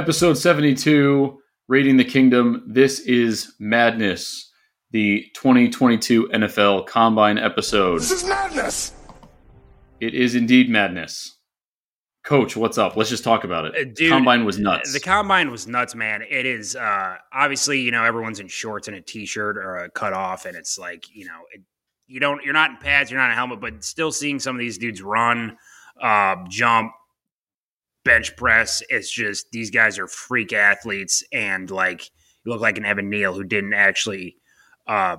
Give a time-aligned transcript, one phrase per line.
[0.00, 1.38] Episode 72,
[1.68, 2.64] Raiding the Kingdom.
[2.66, 4.50] This is Madness,
[4.92, 7.98] the 2022 NFL Combine episode.
[7.98, 8.94] This is madness.
[10.00, 11.36] It is indeed madness.
[12.24, 12.96] Coach, what's up?
[12.96, 13.74] Let's just talk about it.
[13.74, 14.94] Uh, dude, Combine was nuts.
[14.94, 16.22] The combine was nuts, man.
[16.22, 20.14] It is uh obviously, you know, everyone's in shorts and a t-shirt or a cut
[20.14, 21.60] off and it's like, you know, it,
[22.06, 24.56] you don't you're not in pads, you're not in a helmet, but still seeing some
[24.56, 25.58] of these dudes run,
[26.02, 26.92] uh, jump,
[28.04, 32.04] bench press, it's just these guys are freak athletes and like
[32.44, 34.36] you look like an Evan Neal who didn't actually
[34.86, 35.16] uh,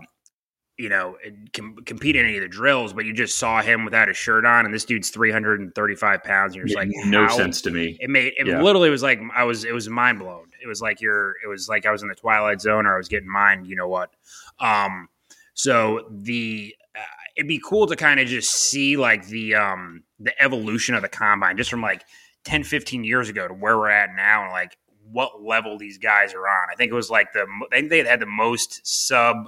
[0.77, 1.15] you know,
[1.53, 4.45] com- compete in any of the drills, but you just saw him without a shirt
[4.45, 6.53] on, and this dude's three hundred and thirty-five pounds.
[6.53, 7.37] And you're just like, no how?
[7.37, 7.97] sense to me.
[7.99, 8.61] It made it Yeah.
[8.63, 10.47] literally was like I was it was mind blown.
[10.63, 12.97] It was like you're it was like I was in the twilight zone or I
[12.97, 13.63] was getting mine.
[13.65, 14.09] You know what?
[14.59, 15.07] Um,
[15.53, 16.99] so the uh,
[17.37, 21.09] it'd be cool to kind of just see like the um the evolution of the
[21.09, 22.03] combine just from like
[22.45, 24.77] 10 15 years ago to where we're at now and like
[25.11, 28.03] what level these guys are on i think it was like the i think they
[28.03, 29.39] had the most sub i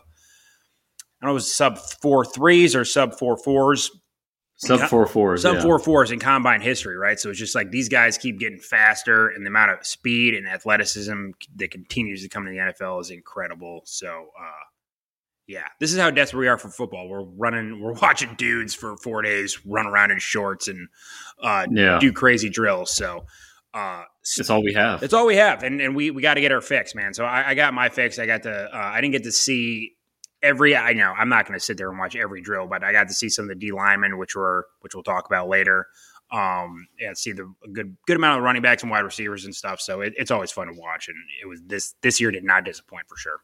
[1.22, 3.92] don't know it was sub four threes or sub four fours
[4.56, 5.42] Sub four fours.
[5.42, 5.62] sub yeah.
[5.62, 7.20] four fours in combine history, right?
[7.20, 10.48] So it's just like these guys keep getting faster, and the amount of speed and
[10.48, 13.82] athleticism that continues to come to the NFL is incredible.
[13.86, 14.64] So, uh,
[15.48, 17.08] yeah, this is how desperate we are for football.
[17.10, 20.88] We're running, we're watching dudes for four days run around in shorts and
[21.42, 22.00] uh, Yeah.
[22.00, 22.96] do crazy drills.
[22.96, 23.26] So,
[23.74, 25.00] uh, It's all we have.
[25.00, 27.14] that's all we have, and and we we got to get our fix, man.
[27.14, 28.20] So I, I got my fix.
[28.20, 28.52] I got to.
[28.74, 29.94] Uh, I didn't get to see
[30.44, 30.76] every.
[30.76, 33.08] I know I'm not going to sit there and watch every drill, but I got
[33.08, 35.88] to see some of the D linemen, which were which we'll talk about later.
[36.32, 39.56] Um, yeah, see the a good good amount of running backs and wide receivers and
[39.56, 39.82] stuff.
[39.82, 42.64] So it, it's always fun to watch, and it was this this year did not
[42.66, 43.40] disappoint for sure.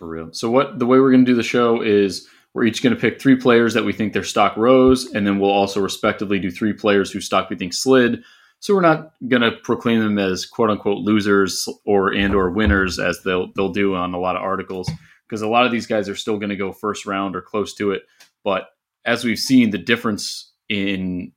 [0.00, 0.30] For real.
[0.32, 3.00] So what the way we're going to do the show is we're each going to
[3.00, 6.50] pick three players that we think their stock rose, and then we'll also respectively do
[6.50, 8.24] three players whose stock we think slid.
[8.60, 12.98] So we're not going to proclaim them as quote unquote losers or and or winners
[12.98, 14.90] as they'll they'll do on a lot of articles
[15.28, 17.74] because a lot of these guys are still going to go first round or close
[17.74, 18.04] to it.
[18.42, 18.68] But
[19.04, 21.32] as we've seen, the difference in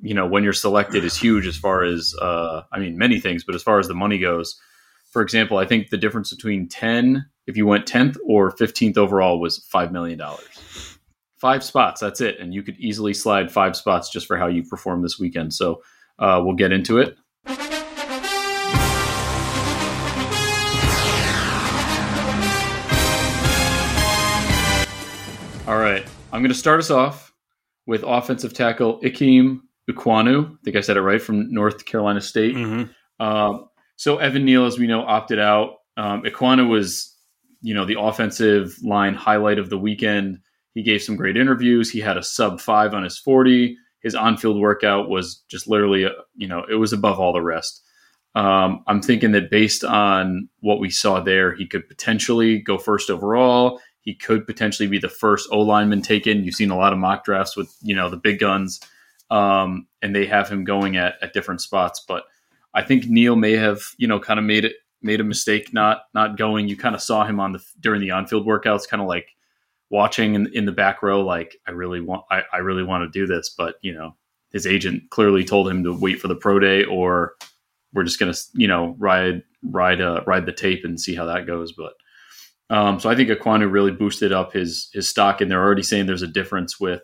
[0.00, 3.44] you know when you're selected is huge as far as uh, I mean many things,
[3.44, 4.58] but as far as the money goes.
[5.10, 9.40] For example, I think the difference between 10, if you went 10th or 15th overall,
[9.40, 10.20] was $5 million.
[11.38, 12.38] Five spots, that's it.
[12.38, 15.54] And you could easily slide five spots just for how you perform this weekend.
[15.54, 15.82] So
[16.18, 17.16] uh, we'll get into it.
[25.66, 26.04] All right.
[26.30, 27.32] I'm going to start us off
[27.86, 29.60] with offensive tackle Ikem
[29.90, 30.52] Ekwonu.
[30.52, 32.56] I think I said it right from North Carolina State.
[33.20, 35.76] Um, so Evan Neal, as we know, opted out.
[35.96, 36.22] Um,
[36.68, 37.17] was,
[37.60, 40.38] you know, the offensive line highlight of the weekend.
[40.74, 41.90] He gave some great interviews.
[41.90, 43.76] He had a sub five on his forty.
[44.00, 47.82] His on-field workout was just literally, uh, you know, it was above all the rest.
[48.36, 53.10] Um, I'm thinking that based on what we saw there, he could potentially go first
[53.10, 53.80] overall.
[54.02, 56.44] He could potentially be the first O lineman taken.
[56.44, 58.80] You've seen a lot of mock drafts with, you know, the big guns,
[59.30, 62.04] um, and they have him going at, at different spots.
[62.06, 62.22] But
[62.72, 66.02] I think Neal may have, you know, kind of made it made a mistake not
[66.14, 66.68] not going.
[66.68, 69.28] You kind of saw him on the during the on field workouts, kind of like
[69.90, 73.18] watching in, in the back row, like I really want I, I really want to
[73.18, 74.14] do this, but you know,
[74.52, 77.34] his agent clearly told him to wait for the pro day, or
[77.92, 81.46] we're just gonna you know ride ride uh, ride the tape and see how that
[81.46, 81.72] goes.
[81.72, 81.94] But
[82.70, 86.06] um, so I think Ekwonu really boosted up his his stock, and they're already saying
[86.06, 87.02] there's a difference with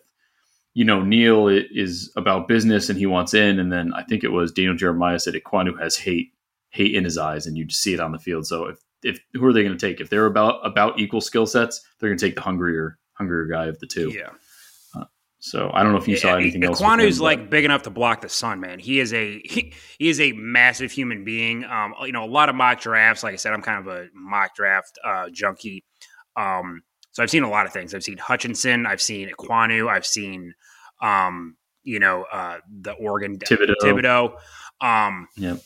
[0.75, 4.33] you know, Neal is about business and he wants in, and then I think it
[4.33, 6.33] was Daniel Jeremiah said Ekwonu has hate,
[6.75, 8.47] hate in his eyes, and you just see it on the field.
[8.47, 10.01] So if, if who are they going to take?
[10.01, 13.67] If they're about about equal skill sets, they're going to take the hungrier hungrier guy
[13.67, 14.11] of the two.
[14.11, 14.31] Yeah.
[15.39, 16.81] So I don't know if you saw anything else.
[16.81, 18.79] him, but- like big enough to block the sun, man.
[18.79, 21.65] He is a he, he is a massive human being.
[21.65, 23.23] Um, you know, a lot of mock drafts.
[23.23, 25.85] Like I said, I'm kind of a mock draft uh, junkie.
[26.35, 26.81] Um,
[27.13, 27.95] so I've seen a lot of things.
[27.95, 28.87] I've seen Hutchinson.
[28.87, 29.87] I've seen Ekwonu.
[29.87, 30.55] I've seen,
[31.03, 33.75] um, you know, uh, the Oregon Thibodeaux.
[33.83, 34.37] Thibodeaux.
[34.81, 35.59] Um, Yep.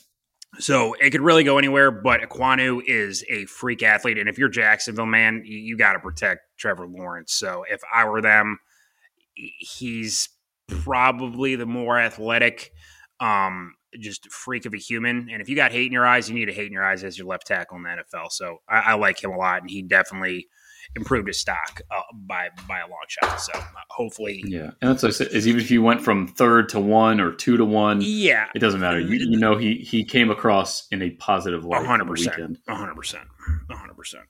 [0.57, 4.49] So it could really go anywhere, but Ekwonu is a freak athlete, and if you're
[4.49, 7.33] Jacksonville, man, you, you got to protect Trevor Lawrence.
[7.33, 8.57] So if I were them,
[9.35, 10.29] he's
[10.67, 12.71] probably the more athletic,
[13.19, 15.29] um, just freak of a human.
[15.31, 17.03] And if you got hate in your eyes, you need to hate in your eyes
[17.03, 18.31] as your left tackle in the NFL.
[18.31, 20.47] So I, I like him a lot, and he definitely
[20.95, 23.39] improved his stock uh, by by a long shot.
[23.39, 26.27] So uh, hopefully, yeah, and that's like I said, is even if you went from
[26.27, 28.99] third to one or two to one, yeah, it doesn't matter.
[28.99, 31.77] You, you know, he he came across in a positive light.
[31.77, 32.57] a One hundred percent.
[32.67, 33.27] a hundred percent,
[33.69, 34.23] a hundred percent.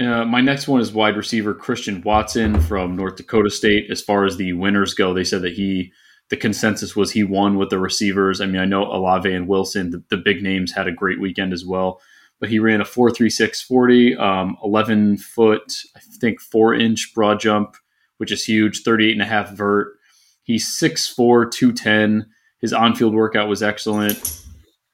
[0.00, 3.90] Uh, my next one is wide receiver Christian Watson from North Dakota State.
[3.90, 5.92] As far as the winners go, they said that he
[6.30, 8.40] the consensus was he won with the receivers.
[8.40, 11.52] I mean, I know Olave and Wilson, the, the big names, had a great weekend
[11.52, 12.00] as well.
[12.40, 17.76] But he ran a 4.36 40, um, 11 foot, I think, four inch broad jump,
[18.18, 19.96] which is huge, 38 and a half vert.
[20.42, 22.26] He's 6'4, 210.
[22.60, 24.40] His on field workout was excellent.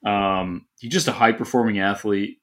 [0.05, 2.39] Um, he's just a high performing athlete.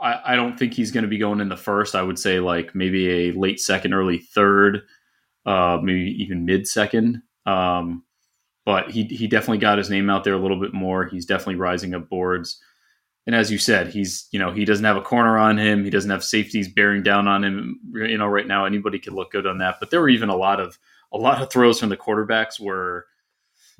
[0.00, 1.94] I, I don't think he's going to be going in the first.
[1.94, 4.82] I would say like maybe a late second, early third,
[5.46, 7.22] uh, maybe even mid second.
[7.48, 8.04] Um,
[8.66, 11.06] but he he definitely got his name out there a little bit more.
[11.06, 12.60] He's definitely rising up boards.
[13.26, 15.84] And as you said, he's you know he doesn't have a corner on him.
[15.84, 17.80] He doesn't have safeties bearing down on him.
[17.94, 19.76] You know, right now anybody could look good on that.
[19.80, 20.78] But there were even a lot of
[21.12, 23.06] a lot of throws from the quarterbacks were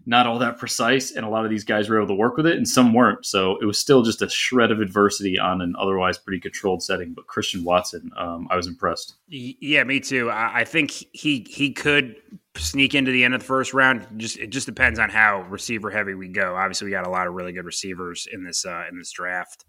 [0.07, 2.47] not all that precise, and a lot of these guys were able to work with
[2.47, 3.27] it, and some weren't.
[3.27, 7.13] So it was still just a shred of adversity on an otherwise pretty controlled setting.
[7.13, 9.17] But Christian Watson, um, I was impressed.
[9.29, 10.31] Yeah, me too.
[10.31, 12.17] I, think he he could
[12.57, 14.07] sneak into the end of the first round.
[14.17, 16.57] Just it just depends on how receiver heavy we go.
[16.57, 19.65] Obviously, we got a lot of really good receivers in this uh, in this draft,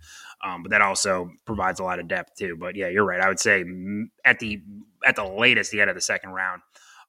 [0.45, 2.55] um, but that also provides a lot of depth too.
[2.57, 3.19] But yeah, you're right.
[3.19, 3.65] I would say
[4.23, 4.61] at the
[5.05, 6.61] at the latest, the end of the second round.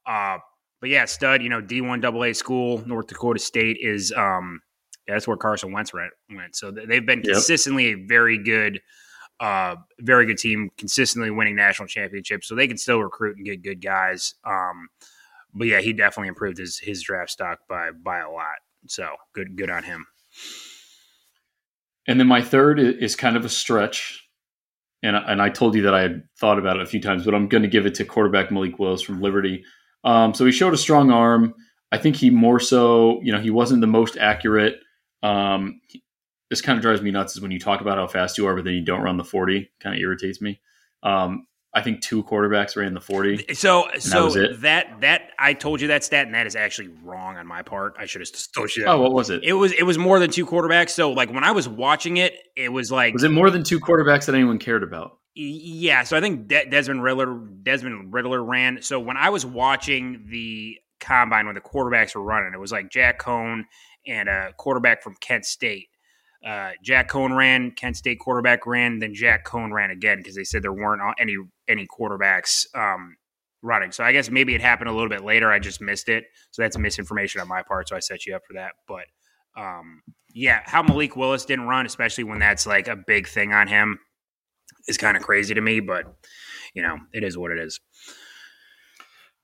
[0.06, 0.38] Uh,
[0.80, 4.60] but yeah, stud, you know, D1 AA school, North Dakota State is, um,
[5.06, 6.12] yeah, that's where Carson Wentz went.
[6.52, 7.34] So they've been yep.
[7.34, 8.80] consistently a very good,
[9.40, 12.48] uh, very good team, consistently winning national championships.
[12.48, 14.34] So they can still recruit and get good guys.
[14.44, 14.88] Um,
[15.54, 18.56] but yeah, he definitely improved his his draft stock by by a lot.
[18.86, 20.06] So good good on him.
[22.06, 24.26] And then my third is kind of a stretch,
[25.02, 27.34] and and I told you that I had thought about it a few times, but
[27.34, 29.64] I'm going to give it to quarterback Malik Willis from Liberty.
[30.04, 31.54] Um, so he showed a strong arm.
[31.92, 34.80] I think he more so, you know, he wasn't the most accurate.
[35.22, 36.02] Um, he,
[36.48, 38.54] this kind of drives me nuts is when you talk about how fast you are,
[38.54, 39.70] but then you don't run the 40.
[39.80, 40.60] Kind of irritates me.
[41.02, 43.54] Um, I think two quarterbacks ran the 40.
[43.54, 47.36] So, so that, that, that I told you that stat, and that is actually wrong
[47.36, 47.94] on my part.
[47.96, 48.28] I should have
[48.84, 48.88] that.
[48.88, 49.44] Oh, what was it?
[49.44, 50.90] It was it was more than two quarterbacks.
[50.90, 53.78] So, like when I was watching it, it was like was it more than two
[53.78, 55.19] quarterbacks that anyone cared about?
[55.34, 58.82] Yeah, so I think De- Desmond Riddler Desmond Ridder ran.
[58.82, 62.90] So when I was watching the combine when the quarterbacks were running, it was like
[62.90, 63.64] Jack Coan
[64.06, 65.88] and a quarterback from Kent State.
[66.44, 70.44] Uh, Jack Coan ran, Kent State quarterback ran, then Jack Coan ran again because they
[70.44, 71.36] said there weren't any
[71.68, 73.16] any quarterbacks um,
[73.62, 73.92] running.
[73.92, 75.52] So I guess maybe it happened a little bit later.
[75.52, 76.24] I just missed it.
[76.50, 77.88] So that's misinformation on my part.
[77.88, 78.72] So I set you up for that.
[78.88, 79.04] But
[79.56, 80.02] um,
[80.34, 84.00] yeah, how Malik Willis didn't run, especially when that's like a big thing on him
[84.90, 86.04] is kind of crazy to me, but
[86.74, 87.80] you know, it is what it is.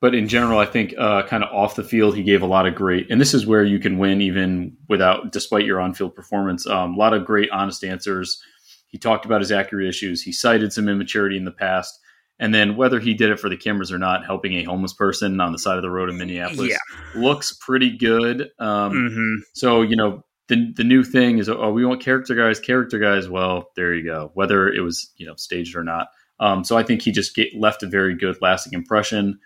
[0.00, 2.66] But in general, I think uh, kind of off the field, he gave a lot
[2.66, 6.66] of great, and this is where you can win even without, despite your on-field performance.
[6.66, 8.42] Um, a lot of great, honest answers.
[8.88, 10.22] He talked about his accurate issues.
[10.22, 11.98] He cited some immaturity in the past,
[12.38, 15.40] and then whether he did it for the cameras or not, helping a homeless person
[15.40, 17.20] on the side of the road in Minneapolis yeah.
[17.20, 18.50] looks pretty good.
[18.58, 19.42] Um, mm-hmm.
[19.54, 23.28] So you know, the the new thing is oh we want character guys character guys.
[23.28, 24.30] Well there you go.
[24.34, 26.08] Whether it was you know staged or not.
[26.38, 29.38] Um, so I think he just get, left a very good lasting impression.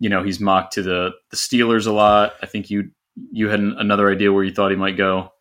[0.00, 2.34] You know he's mocked to the the Steelers a lot.
[2.42, 2.90] I think you
[3.32, 5.32] you had an, another idea where you thought he might go.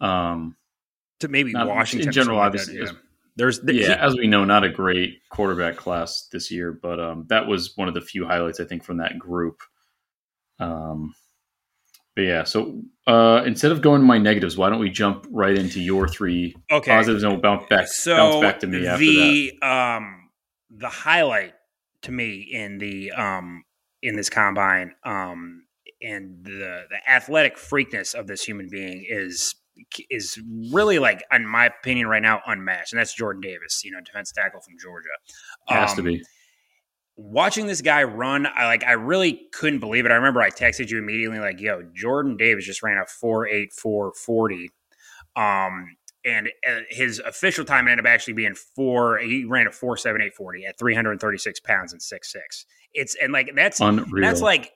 [0.00, 0.56] Um,
[1.20, 2.92] to maybe not, Washington in general obviously that, yeah.
[3.36, 6.98] there's the, yeah he, as we know not a great quarterback class this year but
[6.98, 9.60] um, that was one of the few highlights I think from that group.
[10.58, 11.14] Um,
[12.14, 15.56] but yeah, so uh, instead of going to my negatives, why don't we jump right
[15.56, 16.90] into your three okay.
[16.90, 19.66] positives and we'll bounce back, so bounce back to me after the, that.
[19.66, 20.30] Um,
[20.70, 21.54] the highlight
[22.02, 23.64] to me in the um,
[24.02, 25.64] in this combine um,
[26.02, 29.54] and the the athletic freakness of this human being is
[30.10, 30.38] is
[30.70, 34.32] really like, in my opinion, right now unmatched, and that's Jordan Davis, you know, defense
[34.32, 35.08] tackle from Georgia.
[35.68, 36.22] Has to um, be
[37.16, 40.12] watching this guy run, I like I really couldn't believe it.
[40.12, 43.72] I remember I texted you immediately like, "Yo, Jordan Davis just ran a four eight
[43.72, 44.70] four forty,
[45.36, 49.18] um, and uh, his official time ended up actually being four.
[49.18, 52.32] He ran a four seven eight forty at three hundred thirty six pounds and six
[52.32, 52.66] six.
[52.92, 54.22] It's and like that's Unreal.
[54.22, 54.72] that's like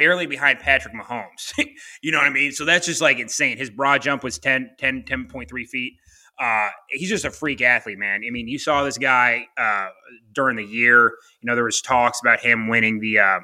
[0.00, 1.52] barely behind Patrick Mahomes.
[2.02, 2.52] you know what I mean?
[2.52, 3.58] So that's just like insane.
[3.58, 5.92] His broad jump was 10, 10, 10.3 feet.
[6.40, 8.22] Uh, he's just a freak athlete, man.
[8.26, 9.88] I mean, you saw this guy uh,
[10.32, 11.12] during the year.
[11.42, 13.40] You know, there was talks about him winning the uh,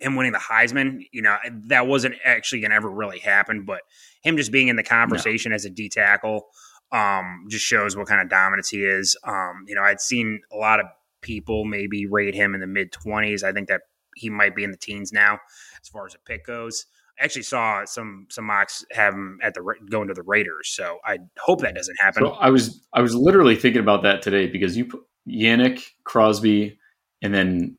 [0.00, 1.00] him winning the Heisman.
[1.10, 1.36] You know,
[1.66, 3.80] that wasn't actually going to ever really happen, but
[4.22, 5.56] him just being in the conversation no.
[5.56, 6.46] as a D tackle
[6.92, 9.16] um, just shows what kind of dominance he is.
[9.24, 10.86] Um, you know, I'd seen a lot of
[11.20, 13.42] people maybe rate him in the mid twenties.
[13.42, 13.80] I think that
[14.14, 15.40] he might be in the teens now
[15.82, 16.86] as far as a pick goes
[17.22, 20.68] actually saw some some mocks have him at the going to the Raiders.
[20.68, 22.24] So I hope that doesn't happen.
[22.24, 26.78] So I was I was literally thinking about that today because you put Yannick Crosby
[27.22, 27.78] and then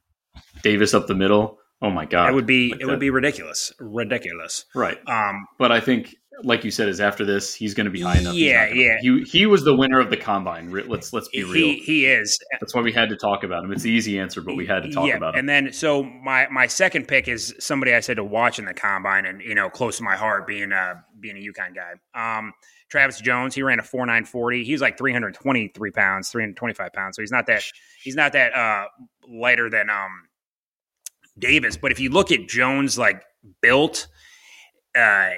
[0.62, 1.60] Davis up the middle.
[1.84, 2.92] Oh my god, it would be like it that.
[2.92, 4.66] would be ridiculous, ridiculous.
[4.74, 4.98] Right.
[5.06, 8.20] Um, but I think, like you said, is after this he's going to be high
[8.20, 8.36] enough.
[8.36, 8.98] Yeah, gonna, yeah.
[9.02, 10.72] He he was the winner of the combine.
[10.72, 11.54] Let's let's be real.
[11.54, 12.40] He, he is.
[12.62, 13.74] That's why we had to talk about him.
[13.74, 15.40] It's the easy answer, but we had to talk yeah, about him.
[15.40, 18.74] And then so my my second pick is somebody I said to watch in the
[18.74, 22.38] combine, and you know, close to my heart, being a being a UConn guy.
[22.38, 22.54] Um,
[22.90, 24.64] Travis Jones, he ran a four nine forty.
[24.64, 27.18] He was like three hundred twenty three pounds, three hundred twenty five pounds.
[27.18, 27.64] So he's not that
[28.02, 28.86] he's not that uh
[29.28, 30.30] lighter than um
[31.38, 31.78] Davis.
[31.78, 33.24] But if you look at Jones, like
[33.62, 34.08] built,
[34.96, 35.32] uh,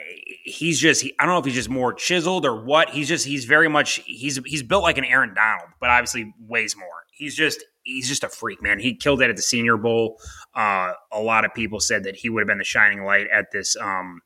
[0.43, 2.89] he's just he, I don't know if he's just more chiseled or what.
[2.89, 6.75] He's just he's very much he's he's built like an Aaron Donald, but obviously weighs
[6.75, 6.87] more.
[7.11, 8.79] He's just he's just a freak, man.
[8.79, 10.19] He killed it at the Senior Bowl.
[10.53, 13.51] Uh, a lot of people said that he would have been the shining light at
[13.51, 14.21] this um,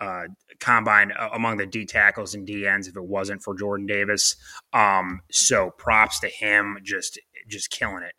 [0.00, 0.24] uh,
[0.60, 4.36] combine uh, among the D tackles and D ends if it wasn't for Jordan Davis.
[4.72, 7.18] Um, so props to him, just
[7.48, 8.12] just killing it.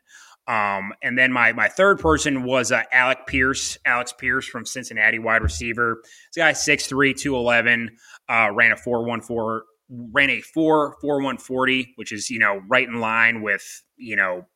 [0.50, 5.20] Um, and then my my third person was uh, Alec Pierce, Alex Pierce from Cincinnati,
[5.20, 6.02] wide receiver.
[6.34, 7.92] This guy 6'3", 211,
[8.28, 12.40] uh, ran a four one four, ran a four four one forty, which is you
[12.40, 14.48] know right in line with you know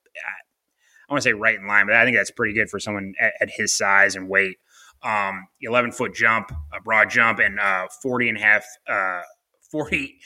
[1.08, 3.14] I want to say right in line, but I think that's pretty good for someone
[3.20, 4.58] at, at his size and weight.
[5.04, 9.22] Um, 11 foot jump, a broad jump, and uh, 40 and a half, uh,
[9.70, 10.18] 40,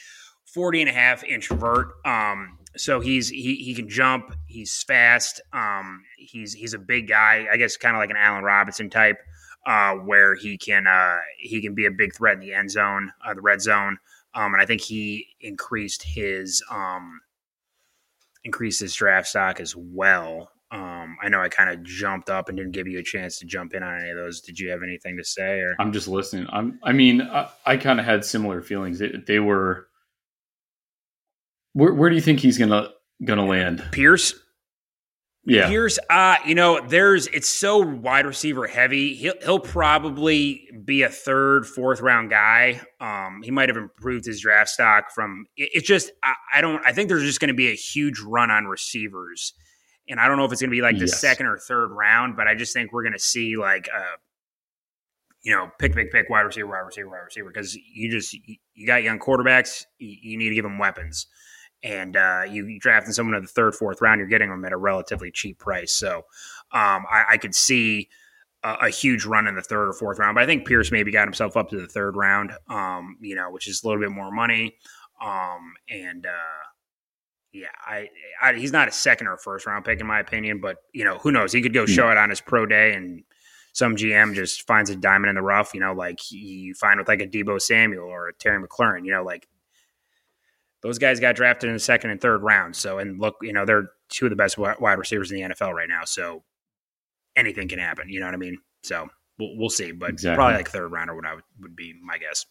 [0.53, 1.87] 40 and a half inch vert.
[2.05, 4.33] Um, so he's he he can jump.
[4.45, 5.41] He's fast.
[5.53, 7.47] Um, he's he's a big guy.
[7.51, 9.17] I guess kind of like an Allen Robinson type,
[9.65, 13.11] uh, where he can uh, he can be a big threat in the end zone,
[13.25, 13.97] uh, the red zone.
[14.33, 17.19] Um, and I think he increased his um,
[18.43, 20.51] increased his draft stock as well.
[20.69, 23.45] Um, I know I kind of jumped up and didn't give you a chance to
[23.45, 24.41] jump in on any of those.
[24.41, 25.59] Did you have anything to say?
[25.59, 26.45] Or I'm just listening.
[26.51, 26.79] I'm.
[26.83, 28.99] I mean, I, I kind of had similar feelings.
[28.99, 29.86] They, they were
[31.77, 32.89] where, where do you think he's gonna
[33.23, 33.83] gonna land?
[33.91, 34.33] Pierce.
[35.45, 35.97] Yeah, Pierce.
[36.09, 39.13] Uh, you know, there's it's so wide receiver heavy.
[39.13, 42.81] He'll he'll probably be a third, fourth round guy.
[42.99, 45.45] Um, he might have improved his draft stock from.
[45.55, 46.83] It, it's just I, I, don't.
[46.85, 49.53] I think there's just going to be a huge run on receivers,
[50.09, 51.21] and I don't know if it's going to be like the yes.
[51.21, 54.17] second or third round, but I just think we're going to see like uh,
[55.43, 58.35] you know, pick, pick, pick, wide receiver, wide receiver, wide receiver, because you just
[58.73, 59.85] you got young quarterbacks.
[59.99, 61.27] You, you need to give them weapons
[61.87, 64.77] and uh, you drafting someone in the third, fourth round, you're getting them at a
[64.77, 65.93] relatively cheap price.
[65.93, 66.17] So
[66.73, 68.09] um, I, I, could see
[68.61, 71.11] a, a, huge run in the third or fourth round, but I think Pierce maybe
[71.11, 74.11] got himself up to the third round, um, you know, which is a little bit
[74.11, 74.75] more money.
[75.23, 76.65] Um, and uh,
[77.53, 78.09] yeah, I,
[78.41, 81.19] I, he's not a second or first round pick in my opinion, but you know,
[81.19, 81.53] who knows?
[81.53, 83.23] He could go show it on his pro day and
[83.71, 87.07] some GM just finds a diamond in the rough, you know, like you find with
[87.07, 89.47] like a Deebo Samuel or a Terry McLaurin, you know, like
[90.81, 92.75] those guys got drafted in the second and third round.
[92.75, 95.73] So, and look, you know, they're two of the best wide receivers in the NFL
[95.73, 96.01] right now.
[96.05, 96.43] So
[97.35, 98.09] anything can happen.
[98.09, 98.57] You know what I mean?
[98.83, 99.07] So
[99.39, 100.35] we'll, we'll see, but exactly.
[100.35, 102.45] probably like third round or what I would, would be my guess.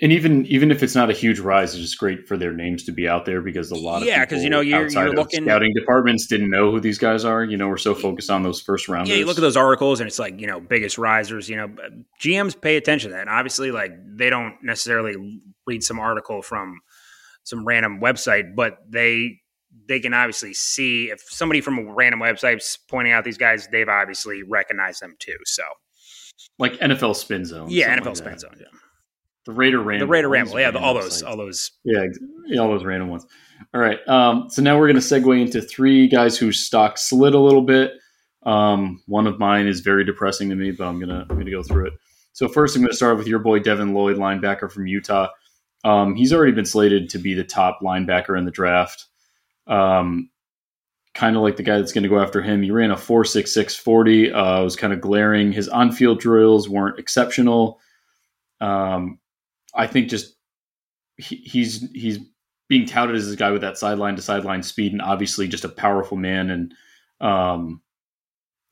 [0.00, 2.84] And even even if it's not a huge rise, it's just great for their names
[2.84, 5.42] to be out there because a lot of yeah, because you know you're, you're looking
[5.42, 7.42] scouting departments didn't know who these guys are.
[7.42, 9.10] You know, we're so focused on those first rounders.
[9.10, 11.48] Yeah, you look at those articles and it's like you know biggest risers.
[11.48, 11.74] You know,
[12.20, 13.22] GMs pay attention to that.
[13.22, 16.80] And obviously, like they don't necessarily read some article from
[17.44, 19.40] some random website, but they
[19.86, 23.88] they can obviously see if somebody from a random website's pointing out these guys, they've
[23.88, 25.36] obviously recognized them too.
[25.44, 25.62] So,
[26.58, 28.40] like NFL Spin Zone, yeah, NFL like Spin that.
[28.40, 28.66] Zone, yeah.
[29.46, 32.04] The Raider Ramble, the Raider Ramble, yeah, the, all those, all those, yeah,
[32.46, 33.26] yeah, all those random ones.
[33.72, 37.34] All right, um, so now we're going to segue into three guys whose stock slid
[37.34, 37.92] a little bit.
[38.44, 41.62] Um, one of mine is very depressing to me, but I'm gonna I'm gonna go
[41.62, 41.92] through it.
[42.38, 45.28] So first, I'm going to start with your boy Devin Lloyd, linebacker from Utah.
[45.88, 49.06] Um, he's already been slated to be the top linebacker in the draft.
[49.66, 50.28] Um,
[51.14, 52.62] kind of like the guy that's going to go after him.
[52.62, 54.32] He ran a 4.66 40.
[54.32, 55.50] Uh, was kind of glaring.
[55.50, 57.80] His on field drills weren't exceptional.
[58.60, 59.18] Um,
[59.74, 60.36] I think just
[61.16, 62.18] he, he's he's
[62.68, 65.70] being touted as this guy with that sideline to sideline speed and obviously just a
[65.70, 66.50] powerful man.
[66.50, 66.74] And
[67.22, 67.80] um,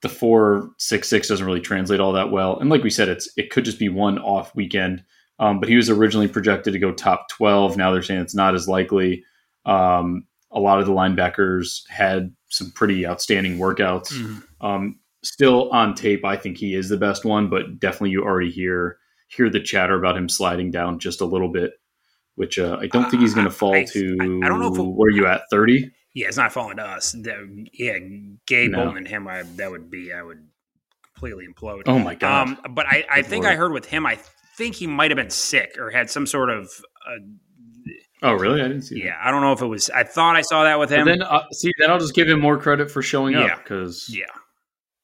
[0.02, 2.58] the 4.66 doesn't really translate all that well.
[2.58, 5.02] And like we said, it's it could just be one off weekend.
[5.38, 7.76] Um, but he was originally projected to go top 12.
[7.76, 9.24] Now they're saying it's not as likely.
[9.66, 14.12] Um, a lot of the linebackers had some pretty outstanding workouts.
[14.12, 14.66] Mm-hmm.
[14.66, 18.50] Um, still on tape, I think he is the best one, but definitely you already
[18.50, 21.72] hear hear the chatter about him sliding down just a little bit,
[22.36, 24.16] which uh, I don't think he's going to fall I, to.
[24.20, 25.90] I, I, don't know if it, where you at thirty.
[26.14, 27.12] Yeah, it's not falling to us.
[27.12, 27.98] The, yeah,
[28.46, 28.78] Gabe no.
[28.78, 30.46] Bolton and him, I, that would be I would
[31.02, 31.82] completely implode.
[31.86, 32.48] Oh my god!
[32.48, 33.54] Um, but I, I think Lord.
[33.54, 34.18] I heard with him, I
[34.56, 36.70] think he might have been sick or had some sort of.
[37.06, 37.18] Uh,
[38.22, 38.60] oh, really?
[38.60, 39.02] I didn't see.
[39.02, 39.26] Yeah, that.
[39.26, 39.90] I don't know if it was.
[39.90, 41.04] I thought I saw that with him.
[41.04, 43.44] But then, uh, see, then I'll just give him more credit for showing yeah.
[43.44, 44.24] up because yeah,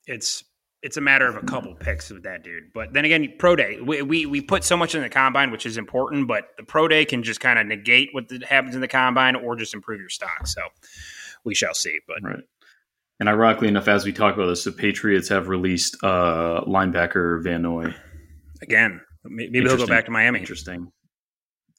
[0.07, 0.45] it's
[0.83, 2.73] it's a matter of a couple picks with that dude.
[2.75, 5.65] But then again, pro day, we, we, we put so much in the combine, which
[5.65, 8.89] is important, but the pro day can just kind of negate what happens in the
[8.89, 10.49] combine or just improve your stock.
[10.49, 10.61] So
[11.45, 12.01] we shall see.
[12.09, 12.41] But right.
[13.21, 17.63] And ironically enough, as we talk about this, the Patriots have released uh, linebacker Van
[17.63, 17.95] Noy.
[18.61, 20.41] Again, maybe he'll go back to Miami.
[20.41, 20.91] Interesting.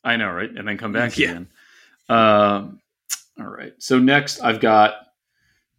[0.03, 0.49] I know, right?
[0.49, 1.31] And then come back yeah.
[1.31, 1.47] again.
[2.09, 2.67] Uh,
[3.39, 3.73] all right.
[3.79, 4.95] So next, I've got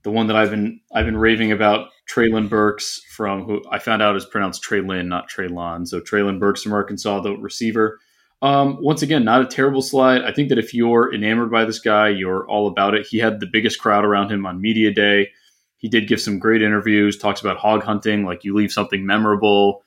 [0.03, 4.03] the one that I've been I've been raving about Treylon Burks from who I found
[4.03, 5.87] out is pronounced Traylon, not Traylon.
[5.87, 8.01] So Treylon Burks from Arkansas, the receiver.
[8.43, 10.23] Um, once again, not a terrible slide.
[10.23, 13.07] I think that if you're enamored by this guy, you're all about it.
[13.07, 15.31] He had the biggest crowd around him on media day.
[15.79, 19.84] He did give some great interviews, talks about hog hunting, like you leave something memorable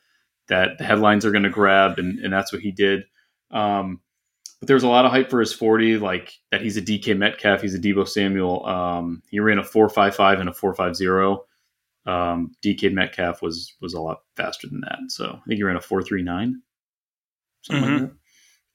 [0.49, 3.03] that the headlines are going to grab, and, and that's what he did.
[3.51, 4.01] Um,
[4.59, 7.61] but there's a lot of hype for his 40, like that he's a DK Metcalf,
[7.61, 8.65] he's a Deebo Samuel.
[8.65, 11.39] Um, he ran a 4.55 and a 4.50.
[12.05, 15.75] Um, DK Metcalf was was a lot faster than that, so I think he ran
[15.75, 16.53] a 4.39,
[17.63, 18.03] something mm-hmm.
[18.03, 18.11] like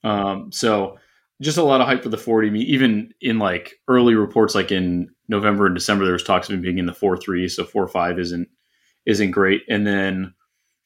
[0.02, 0.08] that.
[0.08, 0.98] Um, so
[1.40, 2.48] just a lot of hype for the 40.
[2.48, 6.48] I mean, even in like early reports, like in November and December, there was talks
[6.48, 8.48] of him being in the 4.3, so 4.5 isn't
[9.06, 9.62] isn't great.
[9.68, 10.34] And then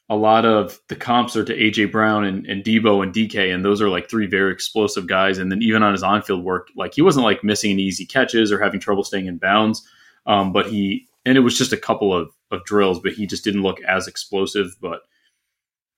[0.08, 3.64] a lot of the comps are to AJ Brown and, and Deebo and DK, and
[3.64, 5.38] those are like three very explosive guys.
[5.38, 8.52] And then even on his on-field work, like he wasn't like missing any easy catches
[8.52, 9.86] or having trouble staying in bounds,
[10.26, 13.44] um, but he and it was just a couple of of drills, but he just
[13.44, 14.76] didn't look as explosive.
[14.80, 15.00] But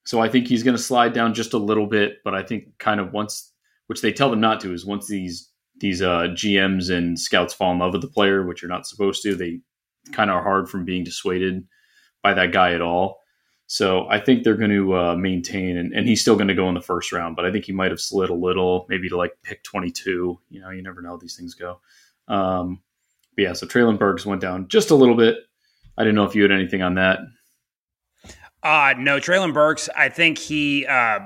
[0.05, 2.17] so I think he's going to slide down just a little bit.
[2.23, 3.51] But I think kind of once,
[3.87, 5.49] which they tell them not to, is once these
[5.79, 9.21] these uh, GMs and scouts fall in love with the player, which you're not supposed
[9.23, 9.59] to, they
[10.11, 11.65] kind of are hard from being dissuaded
[12.23, 13.19] by that guy at all.
[13.71, 16.67] So I think they're going to uh, maintain, and, and, he's still going to go
[16.69, 19.15] in the first round, but I think he might have slid a little, maybe to
[19.15, 20.39] like pick 22.
[20.49, 21.79] You know, you never know how these things go.
[22.27, 22.81] Um,
[23.35, 25.37] but yeah, so Treylon Burks went down just a little bit.
[25.99, 27.19] I didn't know if you had anything on that.
[28.63, 31.19] Uh, no, Treylon Burks, I think he, uh,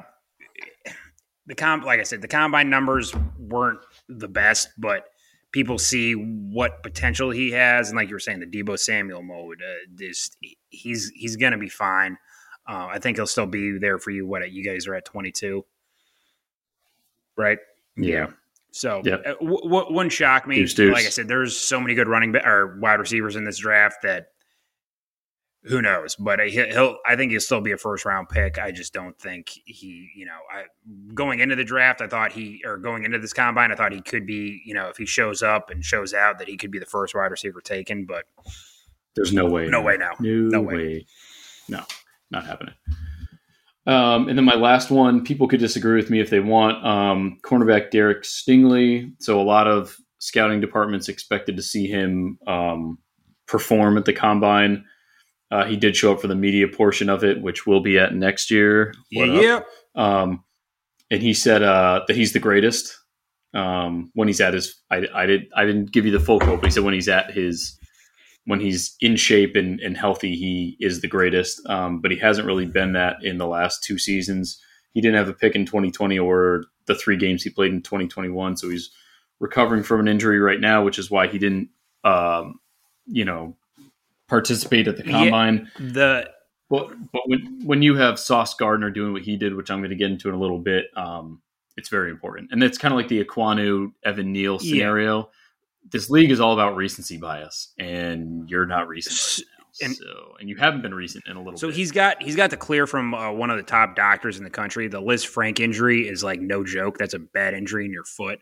[1.46, 5.06] the comp, like I said, the combine numbers weren't the best, but
[5.54, 9.62] people see what potential he has, and like you were saying, the Deebo Samuel mode,
[9.62, 10.30] uh, this
[10.70, 12.18] he's he's gonna be fine.
[12.68, 14.26] Uh, I think he'll still be there for you.
[14.26, 15.66] What you guys are at twenty two,
[17.38, 17.60] right?
[17.98, 18.28] Yeah.
[18.72, 19.22] So yep.
[19.26, 20.56] uh, w- w- wouldn't shock me.
[20.56, 20.94] Deuce, deuce.
[20.94, 23.98] Like I said, there's so many good running ba- or wide receivers in this draft
[24.04, 24.28] that
[25.66, 26.16] who knows?
[26.16, 26.98] But he'll.
[27.06, 28.58] I think he'll still be a first round pick.
[28.60, 30.10] I just don't think he.
[30.16, 30.64] You know, I,
[31.14, 34.02] going into the draft, I thought he or going into this combine, I thought he
[34.02, 34.62] could be.
[34.66, 37.16] You know, if he shows up and shows out, that he could be the first
[37.16, 38.06] wide receiver taken.
[38.06, 38.26] But
[39.16, 39.68] there's no way.
[39.68, 40.14] No way now.
[40.20, 40.76] No, no way.
[40.76, 41.06] way.
[41.70, 41.86] No,
[42.32, 42.74] not happening.
[43.86, 46.86] Um, and then my last one, people could disagree with me if they want.
[46.86, 49.12] Um, cornerback Derek Stingley.
[49.20, 52.98] So a lot of scouting departments expected to see him um,
[53.48, 54.86] perform at the combine.
[55.52, 58.16] Uh, he did show up for the media portion of it, which will be at
[58.16, 58.94] next year.
[59.42, 59.60] yeah.
[59.96, 60.44] Um,
[61.12, 62.98] and he said uh, that he's the greatest
[63.54, 64.82] um, when he's at his.
[64.90, 65.44] I, I did.
[65.56, 67.78] I didn't give you the full quote, but he said when he's at his,
[68.46, 71.66] when he's in shape and, and healthy, he is the greatest.
[71.68, 74.62] Um, but he hasn't really been that in the last two seasons.
[74.94, 78.58] He didn't have a pick in 2020 or the three games he played in 2021,
[78.58, 78.92] so he's
[79.40, 81.70] recovering from an injury right now, which is why he didn't,
[82.04, 82.60] um,
[83.06, 83.56] you know,
[84.28, 85.70] participate at the combine.
[85.80, 86.30] Yeah, the
[86.70, 89.92] but but when when you have Sauce Gardner doing what he did, which I'm going
[89.92, 91.42] to get into in a little bit, um,
[91.78, 95.20] it's very important, and it's kind of like the Ekwonu Evan Neal scenario.
[95.20, 95.26] Yeah.
[95.92, 99.46] This league is all about recency bias, and you're not recent.
[99.46, 101.58] Right and, so, and you haven't been recent in a little.
[101.58, 101.76] So bit.
[101.76, 104.50] he's got he's got the clear from uh, one of the top doctors in the
[104.50, 104.88] country.
[104.88, 106.98] The Lisfranc injury is like no joke.
[106.98, 108.40] That's a bad injury in your foot.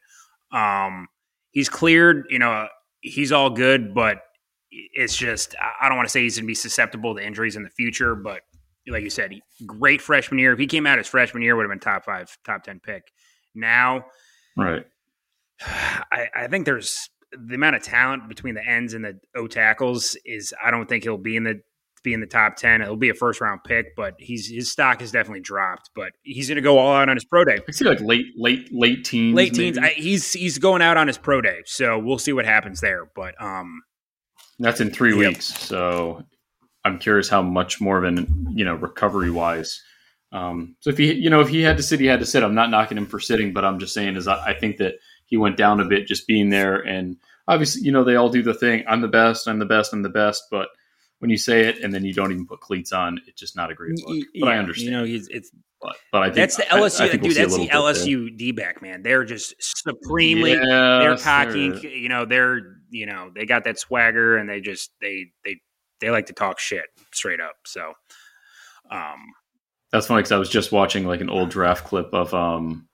[0.52, 1.08] Um,
[1.52, 2.26] he's cleared.
[2.30, 2.68] You know,
[3.02, 4.24] he's all good, but
[4.72, 7.64] it's just I don't want to say he's going to be susceptible to injuries in
[7.64, 8.42] the future, but
[8.88, 9.34] like you said,
[9.66, 10.54] great freshman year.
[10.54, 13.04] If he came out his freshman year, would have been top five, top ten pick.
[13.56, 14.06] Now,
[14.58, 14.86] right?
[15.62, 20.18] I, I think there's the amount of talent between the ends and the O tackles
[20.26, 21.62] is I don't think he'll be in the
[22.04, 22.82] be in the top ten.
[22.82, 25.92] It'll be a first round pick, but he's his stock has definitely dropped.
[25.96, 27.60] But he's going to go all out on his pro day.
[27.68, 29.36] I see like late late late teens.
[29.36, 29.78] Late teens.
[29.78, 33.10] I, he's he's going out on his pro day, so we'll see what happens there.
[33.16, 33.82] But um,
[34.60, 35.46] that's in three weeks.
[35.46, 36.24] So
[36.84, 39.82] I'm curious how much more of an you know recovery wise.
[40.32, 42.44] Um, so if he you know if he had to sit, he had to sit.
[42.44, 44.96] I'm not knocking him for sitting, but I'm just saying is I, I think that
[45.32, 47.18] he went down a bit just being there, and
[47.48, 48.84] obviously you know they all do the thing.
[48.88, 49.48] I'm the best.
[49.48, 49.94] I'm the best.
[49.94, 50.44] I'm the best.
[50.52, 50.68] But
[51.18, 53.72] when you say it and then you don't even put cleats on, it's just not
[53.72, 54.28] a great look.
[54.40, 54.92] But I understand.
[54.92, 55.50] You know, he's it's
[55.82, 57.22] but, but I think that's the LSU, I, I dude.
[57.24, 59.02] We'll that's the LSU D back man.
[59.02, 60.52] They're just supremely.
[60.52, 61.70] Yes, they're cocky.
[61.72, 65.60] They're, you know, they're you know they got that swagger and they just they they
[66.02, 67.56] they like to talk shit straight up.
[67.66, 67.94] So,
[68.92, 69.20] um,
[69.92, 72.88] that's funny because I was just watching like an old draft clip of um,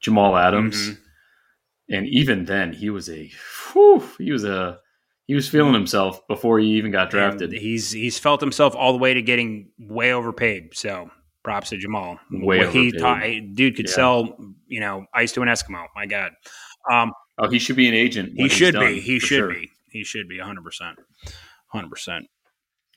[0.00, 1.00] Jamal Adams, mm-hmm.
[1.88, 3.30] And even then he was a
[3.72, 4.78] whew, he was a
[5.26, 7.50] he was feeling himself before he even got drafted.
[7.50, 10.76] And he's he's felt himself all the way to getting way overpaid.
[10.76, 11.10] So
[11.42, 12.18] props to Jamal.
[12.30, 12.94] Way what overpaid.
[12.94, 13.94] he taught, dude could yeah.
[13.94, 15.86] sell you know ice to an Eskimo.
[15.94, 16.32] My God.
[16.90, 18.32] Um, oh, he should be an agent.
[18.36, 19.00] He should done, be.
[19.00, 19.48] He should sure.
[19.48, 19.68] be.
[19.90, 20.62] He should be 100.
[20.62, 20.98] percent
[21.72, 21.90] 100.
[21.90, 22.26] percent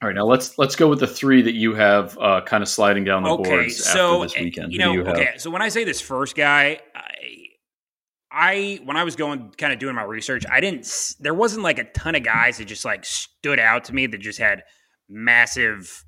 [0.01, 2.69] all right, now let's let's go with the three that you have uh, kind of
[2.69, 4.71] sliding down the okay, boards so, after this weekend.
[4.71, 5.33] You know, you okay.
[5.37, 7.38] So when I say this first guy, I,
[8.31, 10.87] I when I was going kind of doing my research, I didn't.
[11.19, 14.19] There wasn't like a ton of guys that just like stood out to me that
[14.19, 14.63] just had
[15.07, 16.05] massive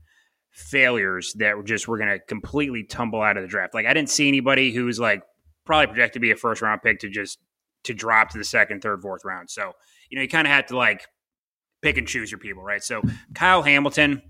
[0.51, 3.73] failures that were just were going to completely tumble out of the draft.
[3.73, 5.23] Like I didn't see anybody who was like
[5.65, 7.39] probably projected to be a first round pick to just
[7.85, 9.49] to drop to the second, third, fourth round.
[9.49, 9.73] So
[10.09, 11.07] you know you kind of had to like
[11.81, 12.83] pick and choose your people, right?
[12.83, 13.01] So
[13.33, 14.21] Kyle Hamilton,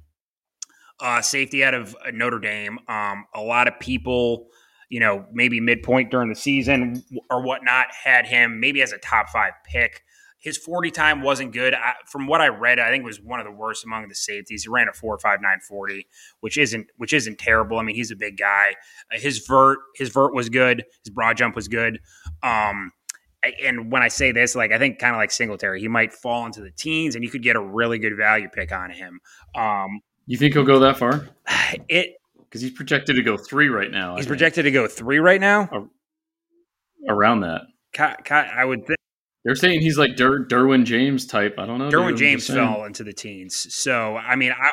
[1.01, 2.79] uh, safety out of uh, Notre Dame.
[2.87, 4.47] Um, a lot of people,
[4.91, 9.29] you know, maybe midpoint during the season or whatnot, had him maybe as a top
[9.29, 10.03] five pick.
[10.37, 11.73] His 40 time wasn't good.
[11.73, 14.15] I, from what I read, I think it was one of the worst among the
[14.15, 14.63] safeties.
[14.63, 16.05] He ran a 4.5940,
[16.41, 17.79] which isn't which isn't terrible.
[17.79, 18.75] I mean, he's a big guy.
[19.13, 20.83] Uh, his vert his vert was good.
[21.05, 21.99] His broad jump was good.
[22.43, 22.91] Um,
[23.63, 26.45] and when I say this, like I think kind of like Singletary, he might fall
[26.45, 29.21] into the teens, and you could get a really good value pick on him.
[29.55, 31.29] Um, you think he'll go that far?
[31.87, 32.15] It
[32.51, 34.17] because he's projected to go three right now.
[34.17, 35.87] He's projected to go three right now.
[37.07, 37.61] Around that,
[38.29, 38.97] I would think.
[39.45, 41.55] They're saying he's like Der- Derwin James type.
[41.57, 41.89] I don't know.
[41.89, 44.71] Derwin James fell into the teens, so I mean, I,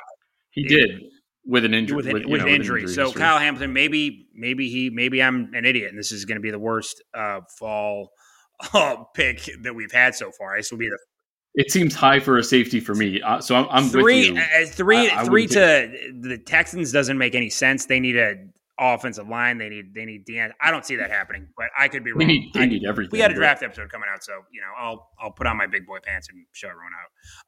[0.50, 1.02] he it, did
[1.46, 1.96] with an injury.
[1.96, 2.82] With, an, with, with know, injury.
[2.82, 3.12] With an injury.
[3.12, 6.42] So Kyle Hamilton, maybe, maybe he, maybe I'm an idiot, and this is going to
[6.42, 8.10] be the worst uh, fall
[8.74, 10.56] uh, pick that we've had so far.
[10.56, 10.98] This will be the.
[11.58, 14.30] It seems high for a safety for me, uh, so I'm, I'm three.
[14.30, 17.86] Uh, three, I, I three to the Texans doesn't make any sense.
[17.86, 18.36] They need a
[18.78, 19.58] offensive line.
[19.58, 20.52] They need they need Dan.
[20.60, 22.20] I don't see that happening, but I could be wrong.
[22.20, 23.10] They need, they need everything.
[23.10, 25.66] We had a draft episode coming out, so you know I'll I'll put on my
[25.66, 26.92] big boy pants and show everyone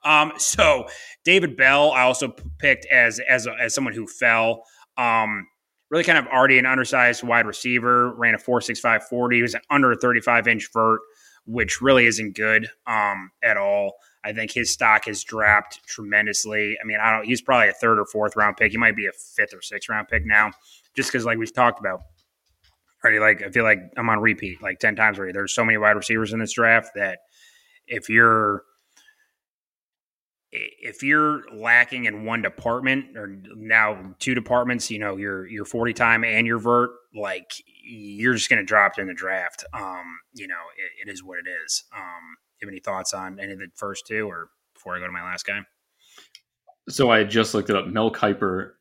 [0.05, 0.23] out.
[0.23, 0.87] Um, so
[1.25, 4.65] David Bell, I also picked as as as someone who fell.
[4.97, 5.47] Um,
[5.91, 9.37] really kind of already an undersized wide receiver, ran a 4.65 40.
[9.37, 11.01] He was under 35 inch vert,
[11.51, 13.95] which really isn't good um, at all.
[14.23, 16.77] I think his stock has dropped tremendously.
[16.81, 18.71] I mean, I don't, he's probably a third or fourth round pick.
[18.71, 20.53] He might be a fifth or sixth round pick now,
[20.95, 22.03] just because, like we've talked about,
[23.03, 25.33] already, like, I feel like I'm on repeat like 10 times already.
[25.33, 27.21] There's so many wide receivers in this draft that
[27.87, 28.63] if you're,
[30.53, 35.93] if you're lacking in one department or now two departments, you know, your your 40
[35.95, 37.53] time and your vert, like
[37.91, 39.65] you're just going to drop in the draft.
[39.73, 41.85] Um, you know, it, it is what it is.
[41.95, 45.07] Um, you have any thoughts on any of the first two or before I go
[45.07, 45.61] to my last guy?
[46.89, 47.87] So I just looked it up.
[47.87, 48.73] Mel Kiper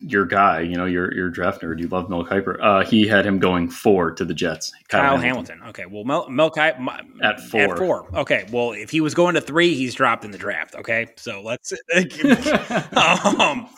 [0.00, 2.56] your guy, you know, your your draft nerd, you love Mel Kiper.
[2.60, 4.72] Uh, he had him going four to the Jets.
[4.88, 5.58] Kyle, Kyle Hamilton.
[5.58, 5.68] Hamilton.
[5.68, 7.60] Okay, well, Mel, Mel Kiper at four.
[7.60, 8.18] At four.
[8.18, 10.74] Okay, well, if he was going to three, he's dropped in the draft.
[10.74, 11.72] Okay, so let's.
[12.96, 13.68] um,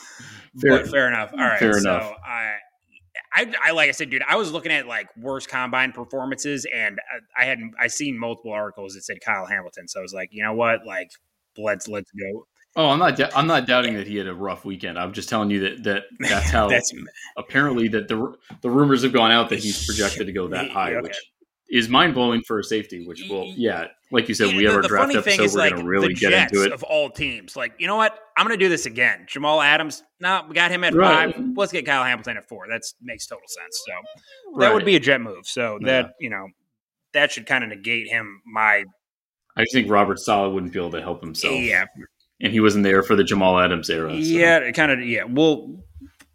[0.61, 1.33] fair, fair enough.
[1.33, 2.13] All right, fair so enough.
[2.25, 2.55] I,
[3.35, 6.99] I, I, like I said, dude, I was looking at like worst combine performances, and
[6.99, 9.89] uh, I, I had I seen multiple articles that said Kyle Hamilton.
[9.89, 11.11] So I was like, you know what, like
[11.57, 13.37] let's let's go Oh, I'm not.
[13.37, 14.99] I'm not doubting that he had a rough weekend.
[14.99, 16.69] I'm just telling you that that that's how.
[16.69, 16.93] that's
[17.37, 20.95] apparently that the the rumors have gone out that he's projected to go that high,
[20.95, 21.03] okay.
[21.03, 21.17] which
[21.73, 23.05] is mind blowing for a safety.
[23.07, 25.51] Which will, yeah, like you said, we have our draft episode.
[25.53, 26.73] We're like going to really get into it.
[26.73, 29.25] Of all teams, like you know what, I'm going to do this again.
[29.27, 30.05] Jamal Adams.
[30.21, 31.35] No, nah, we got him at right.
[31.35, 31.45] five.
[31.57, 32.67] Let's get Kyle Hamilton at four.
[32.69, 33.83] That makes total sense.
[33.87, 33.93] So
[34.55, 34.69] right.
[34.69, 35.49] that would be a jet move.
[35.49, 35.87] So yeah.
[35.87, 36.47] that you know
[37.15, 38.43] that should kind of negate him.
[38.47, 38.85] My
[39.57, 41.55] I think Robert Saleh wouldn't be able to help himself.
[41.55, 41.87] Yeah,
[42.41, 44.11] and he wasn't there for the Jamal Adams era.
[44.11, 44.17] So.
[44.17, 45.03] Yeah, it kind of.
[45.03, 45.83] Yeah, well,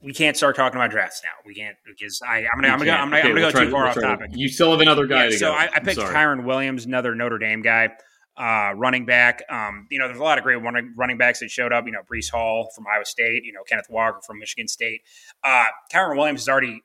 [0.01, 1.29] we can't start talking about drafts now.
[1.45, 3.65] We can't because I, am gonna, I'm gonna, I'm gonna, okay, I'm gonna we'll go
[3.65, 4.31] too far off topic.
[4.33, 5.29] You still have another guy.
[5.29, 7.89] Yeah, so I, I, picked Kyren Williams, another Notre Dame guy,
[8.37, 9.43] uh, running back.
[9.49, 11.85] Um, you know, there's a lot of great running backs that showed up.
[11.85, 13.43] You know, Breece Hall from Iowa State.
[13.43, 15.01] You know, Kenneth Walker from Michigan State.
[15.43, 16.83] Uh, Williams is already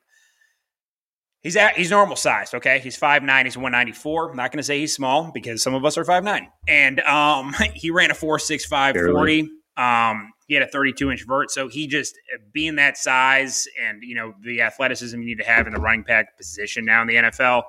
[1.43, 2.79] He's at, he's normal sized, okay?
[2.79, 4.31] He's 5'9", he's 194.
[4.31, 6.47] I'm not going to say he's small because some of us are 5'9".
[6.69, 9.49] And um, he ran a 4.65 40.
[9.75, 12.15] Um, he had a 32 inch vert, so he just
[12.51, 16.03] being that size and you know the athleticism you need to have in the running
[16.03, 17.63] back position now in the NFL,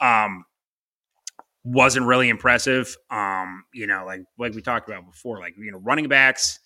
[0.00, 0.44] um,
[1.64, 2.96] wasn't really impressive.
[3.10, 6.60] Um, you know, like like we talked about before, like you know, running backs.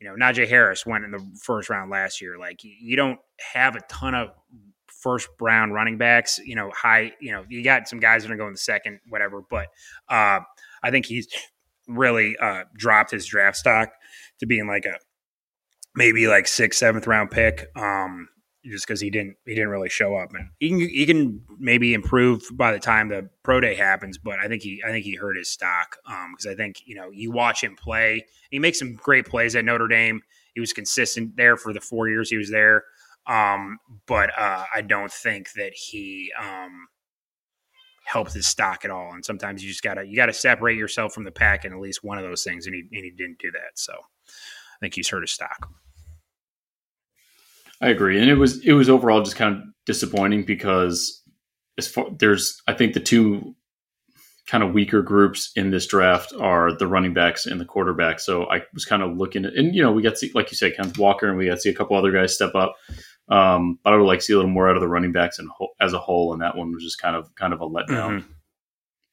[0.00, 2.38] You know, Najee Harris went in the first round last year.
[2.38, 3.18] Like you don't
[3.52, 4.30] have a ton of
[4.86, 6.38] first round running backs.
[6.38, 7.12] You know, high.
[7.20, 9.42] You know, you got some guys that are going the second, whatever.
[9.48, 9.68] But
[10.08, 10.40] uh,
[10.82, 11.28] I think he's
[11.86, 13.92] really uh, dropped his draft stock
[14.40, 14.94] to being like a
[15.94, 17.70] maybe like sixth, seventh round pick.
[17.76, 18.28] Um,
[18.64, 21.92] just because he didn't he didn't really show up, and he can he can maybe
[21.92, 24.18] improve by the time the pro day happens.
[24.18, 26.94] But I think he I think he hurt his stock because um, I think you
[26.94, 30.22] know you watch him play, he makes some great plays at Notre Dame.
[30.54, 32.84] He was consistent there for the four years he was there,
[33.26, 36.88] um, but uh, I don't think that he um,
[38.06, 39.12] helped his stock at all.
[39.12, 42.02] And sometimes you just gotta you gotta separate yourself from the pack in at least
[42.02, 43.78] one of those things, and he and he didn't do that.
[43.78, 43.94] So
[44.28, 45.70] I think he's hurt his stock.
[47.80, 51.22] I agree, and it was it was overall just kind of disappointing because
[51.76, 53.54] as far there's I think the two
[54.46, 58.20] kind of weaker groups in this draft are the running backs and the quarterback.
[58.20, 60.50] So I was kind of looking at, and you know, we got to see, like
[60.50, 62.76] you said, Kenneth Walker, and we got to see a couple other guys step up.
[63.28, 65.38] Um, but I would like to see a little more out of the running backs
[65.38, 65.48] and
[65.80, 68.20] as a whole, and that one was just kind of kind of a letdown.
[68.20, 68.30] Mm-hmm.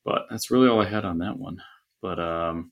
[0.04, 1.62] But that's really all I had on that one.
[2.02, 2.72] But um,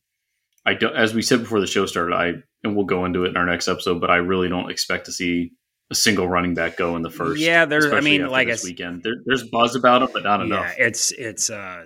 [0.66, 3.30] I don't, as we said before the show started, I and we'll go into it
[3.30, 4.02] in our next episode.
[4.02, 5.52] But I really don't expect to see
[5.92, 7.42] a single running back go in the first.
[7.42, 7.92] Yeah, there's.
[7.92, 10.60] I mean, like this weekend, there, there's buzz about it, but not enough.
[10.60, 10.76] yeah, enough.
[10.78, 11.86] It's it's uh,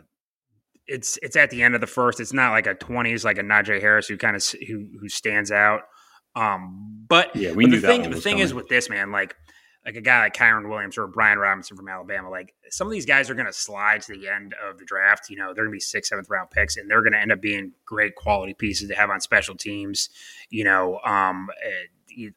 [0.87, 2.19] it's it's at the end of the first.
[2.19, 5.51] It's not like a twenties like a Najee Harris who kind of who who stands
[5.51, 5.81] out.
[6.35, 8.09] Um, but yeah, we but knew the thing.
[8.09, 8.45] the thing coming.
[8.45, 9.35] is with this man, like
[9.85, 13.05] like a guy like Kyren Williams or Brian Robinson from Alabama, like some of these
[13.05, 15.29] guys are going to slide to the end of the draft.
[15.29, 17.31] You know, they're going to be sixth, seventh round picks, and they're going to end
[17.33, 20.09] up being great quality pieces to have on special teams.
[20.49, 21.49] You know, um,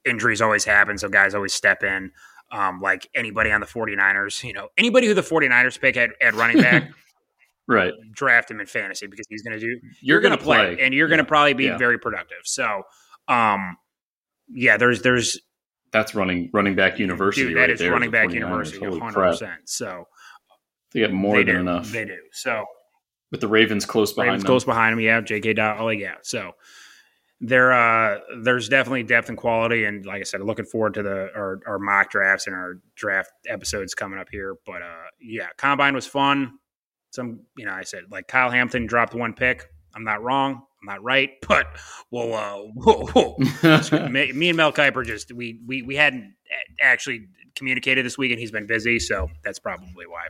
[0.05, 2.11] injuries always happen, so guys always step in.
[2.53, 6.35] Um, like anybody on the 49ers, you know, anybody who the 49ers pick at, at
[6.35, 6.91] running back,
[7.67, 7.93] right?
[8.13, 9.81] Draft him in fantasy because he's going to do.
[10.01, 10.75] You're, going to play.
[10.77, 11.77] play, and you're going to probably be Yeah.
[11.77, 12.39] very productive.
[12.45, 12.83] So,
[13.29, 13.77] um,
[14.49, 15.41] yeah, there's there's
[15.97, 17.47] That's running running back university.
[17.47, 19.61] dude, that right is there, running back university, one hundred percent.
[19.65, 20.07] So
[20.93, 21.91] They get more they than do, enough.
[21.91, 22.19] They do.
[22.33, 22.65] So
[23.31, 24.49] With the Ravens close behind Ravens them.
[24.49, 25.55] close behind them, Yeah, J.K.
[25.55, 25.81] Dot.
[25.81, 26.17] Oh, yeah.
[26.23, 26.53] So
[27.41, 31.31] there, uh, there's definitely depth and quality, and like I said, looking forward to the
[31.35, 34.57] our, our mock drafts and our draft episodes coming up here.
[34.67, 36.59] But uh, yeah, combine was fun.
[37.11, 39.65] Some, you know, I said like Kyle Hampton dropped one pick.
[39.95, 40.63] I'm not wrong.
[40.83, 41.67] I'm not right, but
[42.11, 46.35] we'll, uh, we'll, we'll me, me and Mel Kiper just we we we hadn't
[46.81, 50.29] actually communicated this week, and he's been busy, so that's probably why.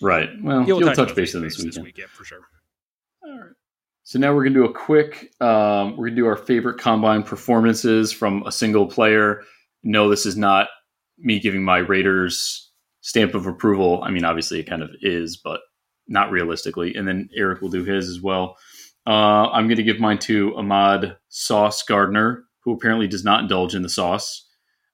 [0.00, 0.28] right.
[0.42, 2.10] Well, He'll you'll, touch, base base on this this weekend.
[2.10, 2.40] for sure.
[3.24, 3.50] All right.
[4.04, 5.32] So now we're going to do a quick.
[5.40, 9.42] Um, we're to do our favorite combine performances from a single player.
[9.84, 10.68] No, this is not
[11.18, 12.70] me giving my Raiders
[13.00, 14.02] stamp of approval.
[14.02, 15.60] I mean, obviously it kind of is, but
[16.08, 16.94] not realistically.
[16.94, 18.56] And then Eric will do his as well.
[19.06, 23.74] Uh, I'm going to give mine to Ahmad Sauce Gardner, who apparently does not indulge
[23.74, 24.48] in the sauce.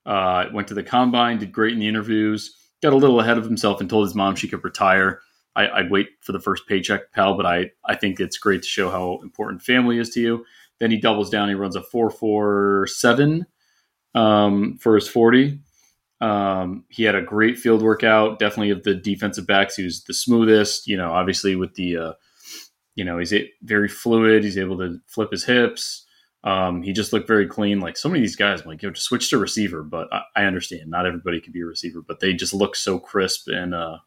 [0.07, 3.45] Uh, went to the combine, did great in the interviews, got a little ahead of
[3.45, 5.21] himself, and told his mom she could retire.
[5.55, 8.69] I, I'd wait for the first paycheck, pal, but I, I think it's great to
[8.69, 10.45] show how important family is to you.
[10.79, 11.49] Then he doubles down.
[11.49, 13.45] He runs a 447
[14.15, 15.61] um, for his 40.
[16.21, 19.77] Um, he had a great field workout, definitely of the defensive backs.
[19.77, 22.13] He was the smoothest, you know, obviously with the, uh,
[22.99, 23.33] you know, he's
[23.63, 24.43] very fluid.
[24.43, 26.05] He's able to flip his hips.
[26.43, 27.79] Um, he just looked very clean.
[27.79, 29.85] Like so many of these guys, I'm like, just switch to receiver.
[29.85, 32.99] But I, I understand not everybody could be a receiver, but they just look so
[32.99, 33.99] crisp and, uh,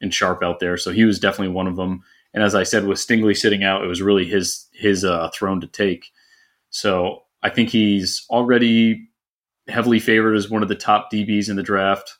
[0.00, 0.76] and sharp out there.
[0.76, 2.02] So he was definitely one of them.
[2.34, 5.60] And as I said, with Stingley sitting out, it was really his his uh, throne
[5.60, 6.06] to take.
[6.70, 9.08] So I think he's already
[9.68, 12.12] heavily favored as one of the top DBs in the draft.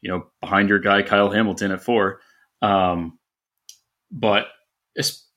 [0.00, 2.20] You know, behind your guy Kyle Hamilton at four.
[2.62, 3.18] Um,
[4.12, 4.46] but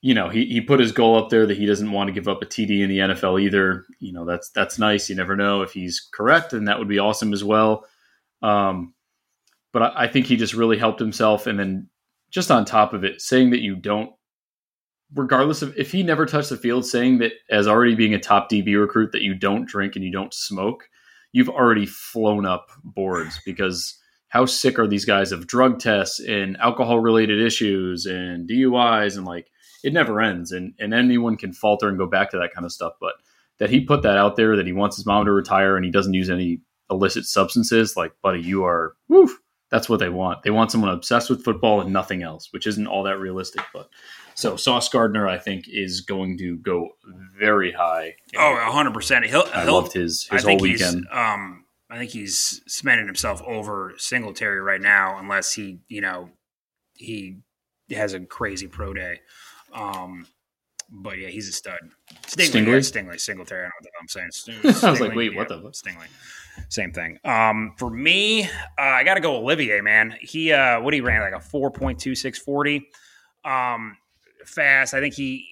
[0.02, 2.28] you know, he, he put his goal up there that he doesn't want to give
[2.28, 3.86] up a TD in the NFL either.
[4.00, 5.10] You know, that's that's nice.
[5.10, 7.86] You never know if he's correct, and that would be awesome as well.
[8.42, 8.94] Um,
[9.74, 11.90] but I, I think he just really helped himself, and then
[12.32, 14.12] just on top of it, saying that you don't,
[15.14, 18.50] regardless of if he never touched the field, saying that as already being a top
[18.50, 20.88] DB recruit that you don't drink and you don't smoke,
[21.34, 26.56] you've already flown up boards because how sick are these guys of drug tests and
[26.58, 29.48] alcohol related issues and DUIs and like
[29.84, 32.72] it never ends and and anyone can falter and go back to that kind of
[32.72, 33.14] stuff but
[33.60, 35.92] that he put that out there that he wants his mom to retire and he
[35.92, 39.40] doesn't use any illicit substances like buddy you are woof
[39.70, 42.88] that's what they want they want someone obsessed with football and nothing else which isn't
[42.88, 43.90] all that realistic but
[44.36, 46.90] so Sauce Gardner I think is going to go
[47.38, 49.26] very high Oh, 100 percent.
[49.26, 49.44] He'll.
[49.54, 51.06] I he'll loved his I whole think weekend he's.
[51.12, 56.30] Um, I think he's spending himself over Singletary right now, unless he, you know,
[56.94, 57.38] he
[57.92, 59.22] has a crazy pro day.
[59.74, 60.28] Um,
[60.92, 61.78] but yeah, he's a stud.
[62.26, 62.68] Stingley, Stingley?
[62.68, 63.66] yeah, Stingley, Singletary.
[63.66, 64.32] I don't know what I'm saying.
[64.32, 65.74] Sting- I was like, wait, yeah, what the fuck?
[65.74, 66.08] Stingley?
[66.70, 67.20] Same thing.
[67.24, 70.16] Um, for me, uh, I got to go Olivier, man.
[70.20, 72.88] He, uh, what he ran like a four point two six forty.
[73.46, 73.98] Um,
[74.46, 74.94] fast.
[74.94, 75.46] I think he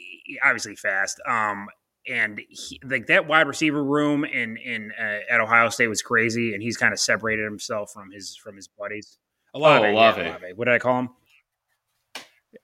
[0.44, 1.22] obviously fast.
[1.28, 1.68] Um,
[2.10, 6.54] and he, like that wide receiver room in in uh, at Ohio State was crazy,
[6.54, 9.18] and he's kind of separated himself from his from his buddies.
[9.54, 10.22] Olave, oh, Olave.
[10.22, 10.54] Yeah, Olave.
[10.56, 11.10] What did I call him?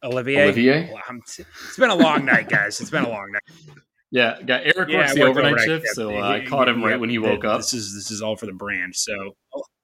[0.04, 0.44] Olivier.
[0.44, 0.94] Olivier.
[1.10, 2.80] It's been a long night, guys.
[2.82, 3.78] It's been a long night.
[4.14, 6.90] Yeah, got Eric yeah, works the overnight, overnight shift, so uh, I caught him yeah,
[6.90, 7.62] right when he woke up.
[7.62, 8.96] This is this is all for the brand.
[8.96, 9.12] So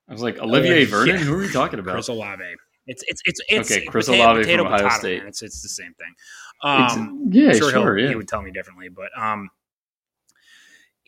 [0.08, 1.94] I was like, Olivier Vernon, who are we talking about?
[1.94, 2.44] Chris Olave.
[2.86, 3.86] It's it's it's it's okay.
[3.88, 5.24] Chris potato, Olave potato, from Ohio potato, State.
[5.24, 6.14] It's it's the same thing.
[6.62, 8.10] Um, yeah, sure, sure yeah.
[8.10, 9.50] he would tell me differently, but um,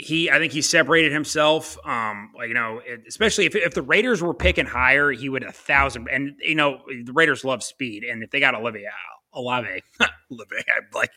[0.02, 1.78] he I think he separated himself.
[1.86, 5.52] Um, like you know, especially if if the Raiders were picking higher, he would a
[5.52, 6.08] thousand.
[6.10, 8.92] And you know, the Raiders love speed, and if they got Olivia
[9.34, 9.82] Olave,
[10.32, 11.12] Olave, I'm like.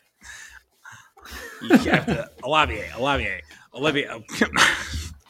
[1.63, 3.41] You have to Olivier, Olivier,
[3.73, 4.07] Olivier.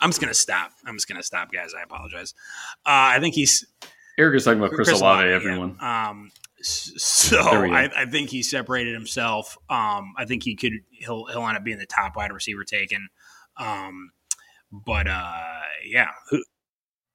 [0.02, 0.72] I'm just gonna stop.
[0.86, 1.72] I'm just gonna stop, guys.
[1.74, 2.34] I apologize.
[2.86, 3.66] Uh, I think he's
[4.18, 5.30] Eric is talking about Chris, Chris Olave.
[5.30, 5.78] Everyone.
[5.82, 6.10] Yeah.
[6.10, 9.58] Um, so I, I, think he separated himself.
[9.70, 10.74] Um, I think he could.
[10.90, 13.08] He'll he'll end up being the top wide receiver taken.
[13.58, 14.12] Um,
[14.72, 15.42] but uh,
[15.86, 16.10] yeah.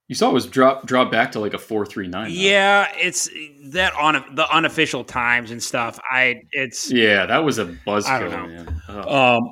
[0.08, 2.30] You saw it was drop drop back to like a four three nine.
[2.32, 3.30] Yeah, it's
[3.66, 6.00] that on the unofficial times and stuff.
[6.10, 8.74] I it's yeah, that was a buzzkill.
[8.88, 9.36] Oh.
[9.36, 9.50] Um,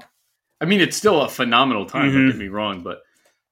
[0.61, 2.09] I mean, it's still a phenomenal time.
[2.09, 2.19] Mm-hmm.
[2.19, 3.03] Don't get me wrong, but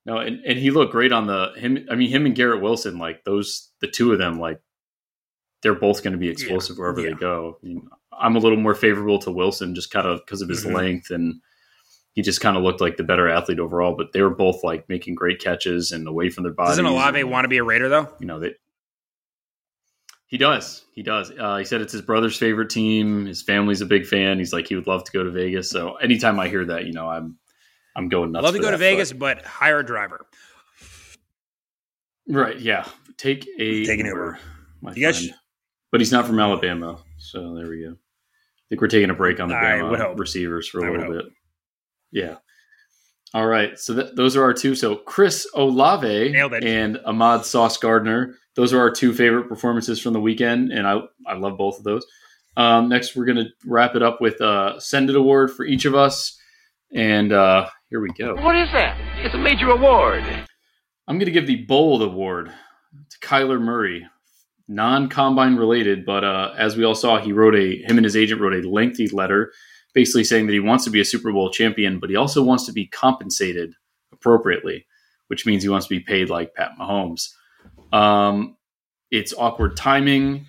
[0.04, 1.86] no, and, and he looked great on the him.
[1.90, 4.60] I mean, him and Garrett Wilson, like those, the two of them, like
[5.62, 6.80] they're both going to be explosive yeah.
[6.80, 7.10] wherever yeah.
[7.10, 7.58] they go.
[7.62, 10.64] I mean, I'm a little more favorable to Wilson just kind of because of his
[10.64, 10.74] mm-hmm.
[10.74, 11.40] length and
[12.16, 13.94] he just kind of looked like the better athlete overall.
[13.96, 16.72] But they were both like making great catches and away from their bodies.
[16.72, 18.08] Doesn't Olave want to be a Raider though?
[18.18, 18.54] You know that
[20.26, 20.84] he does.
[20.92, 21.30] He does.
[21.30, 23.26] Uh, he said it's his brother's favorite team.
[23.26, 24.38] His family's a big fan.
[24.38, 25.70] He's like he would love to go to Vegas.
[25.70, 27.36] So anytime I hear that, you know, I'm
[27.94, 28.44] I'm going nuts.
[28.44, 30.26] Love to go that, to Vegas, but, but hire a driver.
[32.28, 32.58] Right.
[32.58, 32.86] Yeah.
[33.18, 34.38] Take a take an Uber.
[34.80, 35.28] My you guys,
[35.90, 37.92] but he's not from Alabama, so there we go.
[37.92, 41.24] I think we're taking a break on the Bama receivers for a I little bit.
[42.10, 42.36] Yeah.
[43.34, 43.78] All right.
[43.78, 44.74] So th- those are our two.
[44.74, 48.34] So Chris Olave and Ahmad Sauce Gardner.
[48.54, 51.84] Those are our two favorite performances from the weekend, and I I love both of
[51.84, 52.06] those.
[52.56, 55.84] Um, next, we're going to wrap it up with a Send It award for each
[55.84, 56.38] of us,
[56.94, 58.34] and uh, here we go.
[58.36, 58.98] What is that?
[59.18, 60.24] It's a major award.
[61.06, 62.50] I'm going to give the Bold Award
[63.10, 64.06] to Kyler Murray.
[64.68, 68.16] Non combine related, but uh, as we all saw, he wrote a, him and his
[68.16, 69.52] agent wrote a lengthy letter
[69.96, 72.66] basically saying that he wants to be a Super Bowl champion, but he also wants
[72.66, 73.72] to be compensated
[74.12, 74.86] appropriately,
[75.28, 77.30] which means he wants to be paid like Pat Mahomes.
[77.94, 78.58] Um,
[79.10, 80.44] it's awkward timing.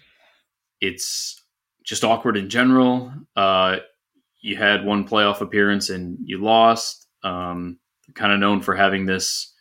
[0.81, 1.41] It's
[1.85, 3.13] just awkward in general.
[3.37, 3.77] Uh,
[4.41, 7.07] you had one playoff appearance and you lost.
[7.23, 7.79] Um,
[8.15, 9.53] kind of known for having this,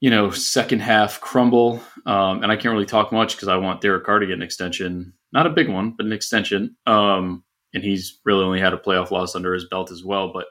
[0.00, 1.82] you know, second half crumble.
[2.06, 4.42] Um, and I can't really talk much because I want Derek Carr to get an
[4.42, 6.78] extension, not a big one, but an extension.
[6.86, 10.32] Um, and he's really only had a playoff loss under his belt as well.
[10.32, 10.46] But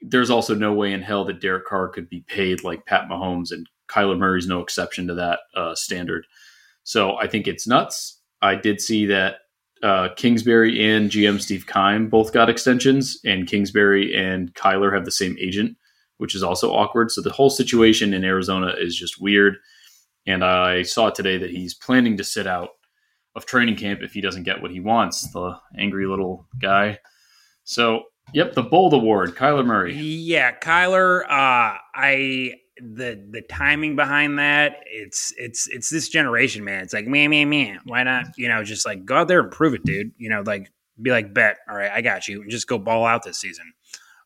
[0.00, 3.52] there's also no way in hell that Derek Carr could be paid like Pat Mahomes,
[3.52, 6.26] and Kyler Murray's no exception to that uh, standard.
[6.84, 8.20] So I think it's nuts.
[8.40, 9.36] I did see that
[9.82, 15.10] uh, Kingsbury and GM Steve Keim both got extensions, and Kingsbury and Kyler have the
[15.10, 15.76] same agent,
[16.18, 17.10] which is also awkward.
[17.10, 19.56] So the whole situation in Arizona is just weird.
[20.26, 22.70] And I saw today that he's planning to sit out
[23.34, 26.98] of training camp if he doesn't get what he wants, the angry little guy.
[27.64, 29.94] So, yep, the Bold Award, Kyler Murray.
[29.94, 31.22] Yeah, Kyler.
[31.24, 36.82] Uh, I the the timing behind that it's it's it's this generation man.
[36.82, 39.50] It's like man man man why not you know just like go out there and
[39.50, 40.12] prove it dude.
[40.16, 41.58] You know like be like bet.
[41.68, 42.42] All right i got you.
[42.42, 43.72] And just go ball out this season.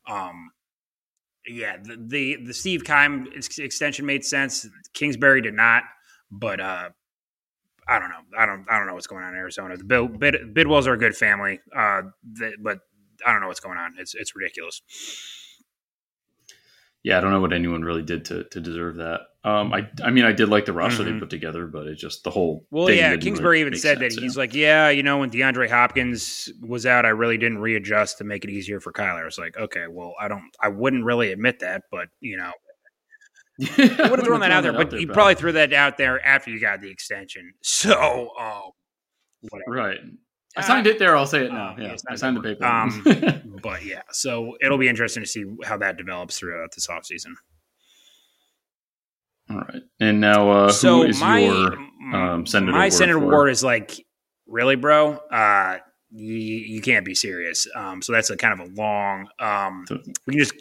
[0.09, 0.51] Um
[1.47, 4.67] yeah the the, the steve keim extension made sense.
[4.95, 5.83] Kingsbury did not.
[6.31, 6.91] But uh
[7.89, 8.21] I don't know.
[8.37, 8.67] I don't.
[8.69, 9.77] I don't know what's going on in Arizona.
[9.77, 12.81] The Bid, Bid, Bidwells are a good family, uh, the, but
[13.25, 13.95] I don't know what's going on.
[13.99, 14.83] It's it's ridiculous
[17.07, 19.21] yeah, I don't know what anyone really did to to deserve that.
[19.45, 21.15] Um, I I mean, I did like the roster mm-hmm.
[21.15, 22.67] they put together, but it just the whole.
[22.73, 25.71] Well, yeah, Kingsbury really even said sense, that he's like, yeah, you know, when DeAndre
[25.71, 29.23] Hopkins was out, I really didn't readjust to make it easier for Kyler.
[29.23, 32.51] I was like, okay, well, I don't, I wouldn't really admit that, but you know.
[33.79, 36.25] I would have thrown that out there, but there, you probably threw that out there
[36.25, 37.55] after you got the extension.
[37.63, 38.71] So, um,
[39.51, 39.71] whatever.
[39.71, 39.99] Right.
[40.57, 41.17] I signed it there.
[41.17, 41.73] I'll say it now.
[41.73, 42.65] Um, yeah, I signed the paper.
[42.67, 47.35] Um, but yeah, so it'll be interesting to see how that develops throughout this offseason.
[49.51, 51.77] All right, and now uh, so who is my, your
[52.15, 52.73] um, senator?
[52.73, 54.05] My senator award is like,
[54.47, 55.19] really, bro?
[55.31, 55.79] Uh,
[56.11, 57.67] you, you can't be serious.
[57.75, 59.29] Um, so that's a kind of a long.
[59.39, 59.87] Um,
[60.27, 60.55] we can just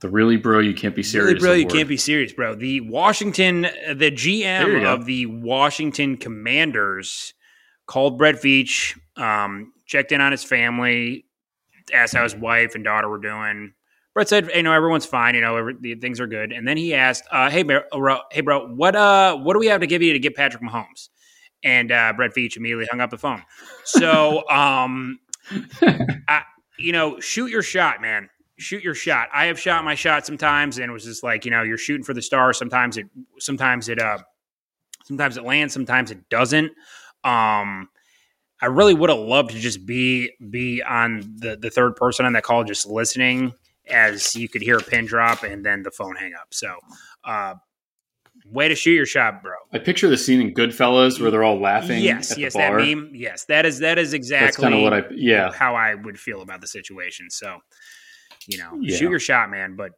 [0.00, 1.26] the really, bro, you can't be serious.
[1.26, 1.60] Really, bro, award.
[1.60, 2.54] you can't be serious, bro.
[2.54, 7.32] The Washington, the GM of the Washington Commanders
[7.86, 11.26] called Brett Veach, um, checked in on his family,
[11.92, 13.72] asked how his wife and daughter were doing.
[14.14, 15.34] Brett said, "You know, everyone's fine.
[15.34, 17.82] You know, every, things are good." And then he asked, uh, "Hey, bro,
[18.30, 21.08] hey, bro, what uh, what do we have to give you to get Patrick Mahomes?"
[21.62, 23.42] And uh, Brett Veach immediately hung up the phone.
[23.84, 25.18] So, um,
[26.28, 26.42] I,
[26.78, 28.28] you know, shoot your shot, man.
[28.56, 29.28] Shoot your shot.
[29.32, 32.04] I have shot my shot sometimes, and it was just like, you know, you're shooting
[32.04, 32.56] for the stars.
[32.56, 33.06] Sometimes it,
[33.38, 34.18] sometimes it, uh,
[35.04, 36.72] sometimes it lands, sometimes it doesn't.
[37.24, 37.88] Um,
[38.60, 42.32] I really would have loved to just be be on the the third person on
[42.34, 43.52] that call, just listening
[43.88, 46.54] as you could hear a pin drop and then the phone hang up.
[46.54, 46.74] So,
[47.24, 47.54] uh,
[48.46, 49.54] way to shoot your shot, bro.
[49.72, 52.02] I picture the scene in Goodfellas where they're all laughing.
[52.02, 53.10] Yes, yes, that meme.
[53.12, 56.40] Yes, that is that is exactly kind of what I yeah how I would feel
[56.40, 57.30] about the situation.
[57.30, 57.58] So,
[58.46, 58.96] you know, yeah.
[58.96, 59.76] shoot your shot, man.
[59.76, 59.92] But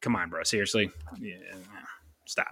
[0.00, 0.42] come on, bro.
[0.42, 1.36] Seriously, yeah,
[2.26, 2.48] stop.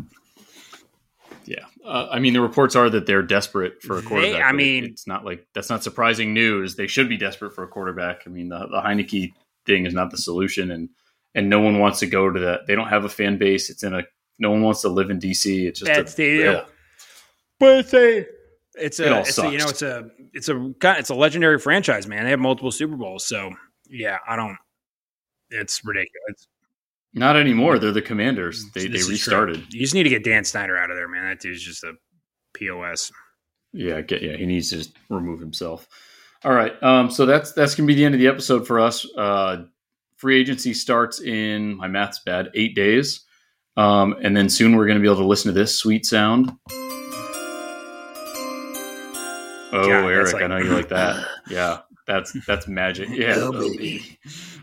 [1.44, 4.32] Yeah, uh, I mean the reports are that they're desperate for a quarterback.
[4.32, 6.74] They, I mean, it's not like that's not surprising news.
[6.74, 8.22] They should be desperate for a quarterback.
[8.26, 9.32] I mean, the, the Heinicke
[9.64, 10.88] thing is not the solution, and
[11.34, 12.66] and no one wants to go to that.
[12.66, 13.70] They don't have a fan base.
[13.70, 14.02] It's in a
[14.38, 15.66] no one wants to live in DC.
[15.66, 16.54] It's just bad a, stadium.
[16.54, 16.64] Yeah.
[17.60, 18.26] But it's a
[18.76, 22.06] it's a, it it's a, you know it's a it's a it's a legendary franchise,
[22.06, 22.24] man.
[22.24, 23.52] They have multiple Super Bowls, so
[23.88, 24.56] yeah, I don't.
[25.50, 26.48] It's ridiculous.
[27.14, 27.78] Not anymore.
[27.78, 28.64] They're the Commanders.
[28.74, 29.72] They they restarted.
[29.72, 31.24] You just need to get Dan Snyder out of there, man.
[31.24, 31.94] That dude's just a
[32.58, 33.10] pos.
[33.72, 34.36] Yeah, get yeah.
[34.36, 35.88] He needs to remove himself.
[36.44, 36.80] All right.
[36.82, 37.10] Um.
[37.10, 39.06] So that's that's gonna be the end of the episode for us.
[39.16, 39.64] Uh,
[40.16, 43.26] free agency starts in my math's bad eight days.
[43.76, 46.50] Um, and then soon we're going to be able to listen to this sweet sound.
[49.72, 51.26] Oh, Eric, like, I know you like that.
[51.48, 53.08] Yeah, that's that's magic.
[53.10, 54.18] Yeah, oh, baby.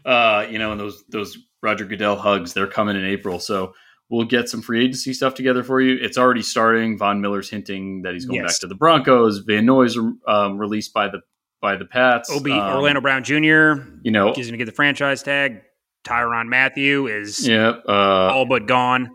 [0.06, 3.40] Uh, you know, and those those Roger Goodell hugs, they're coming in April.
[3.40, 3.74] So
[4.10, 5.98] we'll get some free agency stuff together for you.
[6.02, 6.98] It's already starting.
[6.98, 8.54] Von Miller's hinting that he's going yes.
[8.54, 9.40] back to the Broncos.
[9.40, 11.22] Van Noy's um, released by the
[11.62, 12.30] by the Pats.
[12.30, 13.82] Ob um, Orlando Brown Jr.
[14.04, 15.62] You know, he's going to get the franchise tag.
[16.04, 19.10] Tyrann Mathieu is yep, uh, all but gone.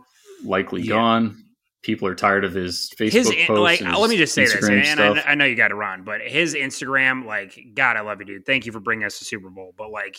[0.45, 0.95] Likely yeah.
[0.95, 1.45] gone.
[1.83, 3.51] People are tired of his Facebook his, posts.
[3.51, 5.76] Like, his let me just say Instagram this, and I, I, know you got to
[5.76, 8.47] run, but his Instagram, like, God, I love you, dude.
[8.47, 9.74] Thank you for bringing us to Super Bowl.
[9.76, 10.18] But like,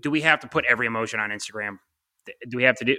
[0.00, 1.78] do we have to put every emotion on Instagram?
[2.48, 2.96] Do we have to do?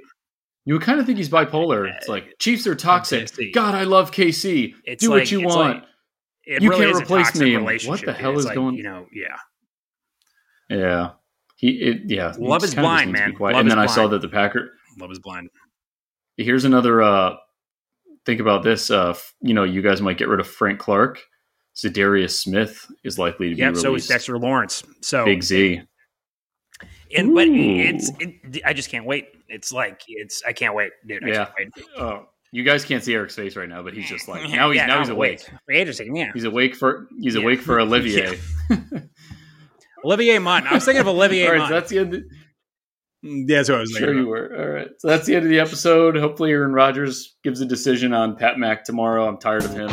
[0.65, 1.89] You would kind of think he's bipolar.
[1.89, 3.53] Uh, it's like Chiefs are toxic.
[3.53, 4.73] God, I love KC.
[4.85, 5.83] It's do like, what you want.
[6.47, 7.57] Like, you really can't replace me.
[7.57, 8.75] What the hell is like, going?
[8.75, 9.37] You know, yeah,
[10.69, 11.11] yeah.
[11.57, 12.33] He, it, yeah.
[12.37, 13.35] Love is blind, man.
[13.39, 14.71] Love and then I saw that the Packer.
[14.99, 15.49] Love is blind.
[16.37, 17.01] Here's another.
[17.01, 17.35] uh
[18.25, 18.89] Think about this.
[18.89, 21.21] Uh You know, you guys might get rid of Frank Clark.
[21.75, 23.81] Za'Darius Smith is likely to be yep, released.
[23.81, 24.83] so is Dexter Lawrence.
[25.01, 25.81] So Big Z.
[27.15, 29.27] And but it's it, I just can't wait.
[29.47, 31.23] It's like it's I can't wait, dude.
[31.23, 31.47] I yeah.
[31.97, 34.77] Oh, you guys can't see Eric's face right now, but he's just like now he's
[34.77, 35.47] yeah, now he's awake.
[35.71, 36.31] Interesting, yeah.
[36.33, 37.41] He's awake for he's yeah.
[37.41, 38.39] awake for Olivier.
[40.05, 40.67] Olivier Munn.
[40.67, 42.25] I was thinking of Olivier All right, so that's the end.
[43.23, 44.07] Of, mm, that's what I was thinking.
[44.07, 44.55] Sure, you were.
[44.59, 44.89] All right.
[44.99, 46.15] So that's the end of the episode.
[46.17, 49.27] Hopefully, Aaron Rodgers gives a decision on Pat Mack tomorrow.
[49.27, 49.87] I'm tired of him.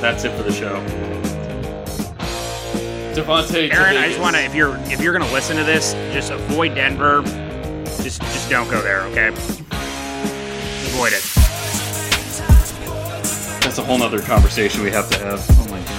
[0.00, 0.80] That's it for the show.
[3.14, 3.72] Devontae.
[3.72, 6.30] Aaron, I just want to if you're if you're going to listen to this, just
[6.30, 7.22] avoid Denver.
[8.02, 9.28] Just just don't go there, okay?
[9.28, 11.22] Avoid it.
[13.62, 15.44] That's a whole nother conversation we have to have.
[15.50, 15.91] Oh my god.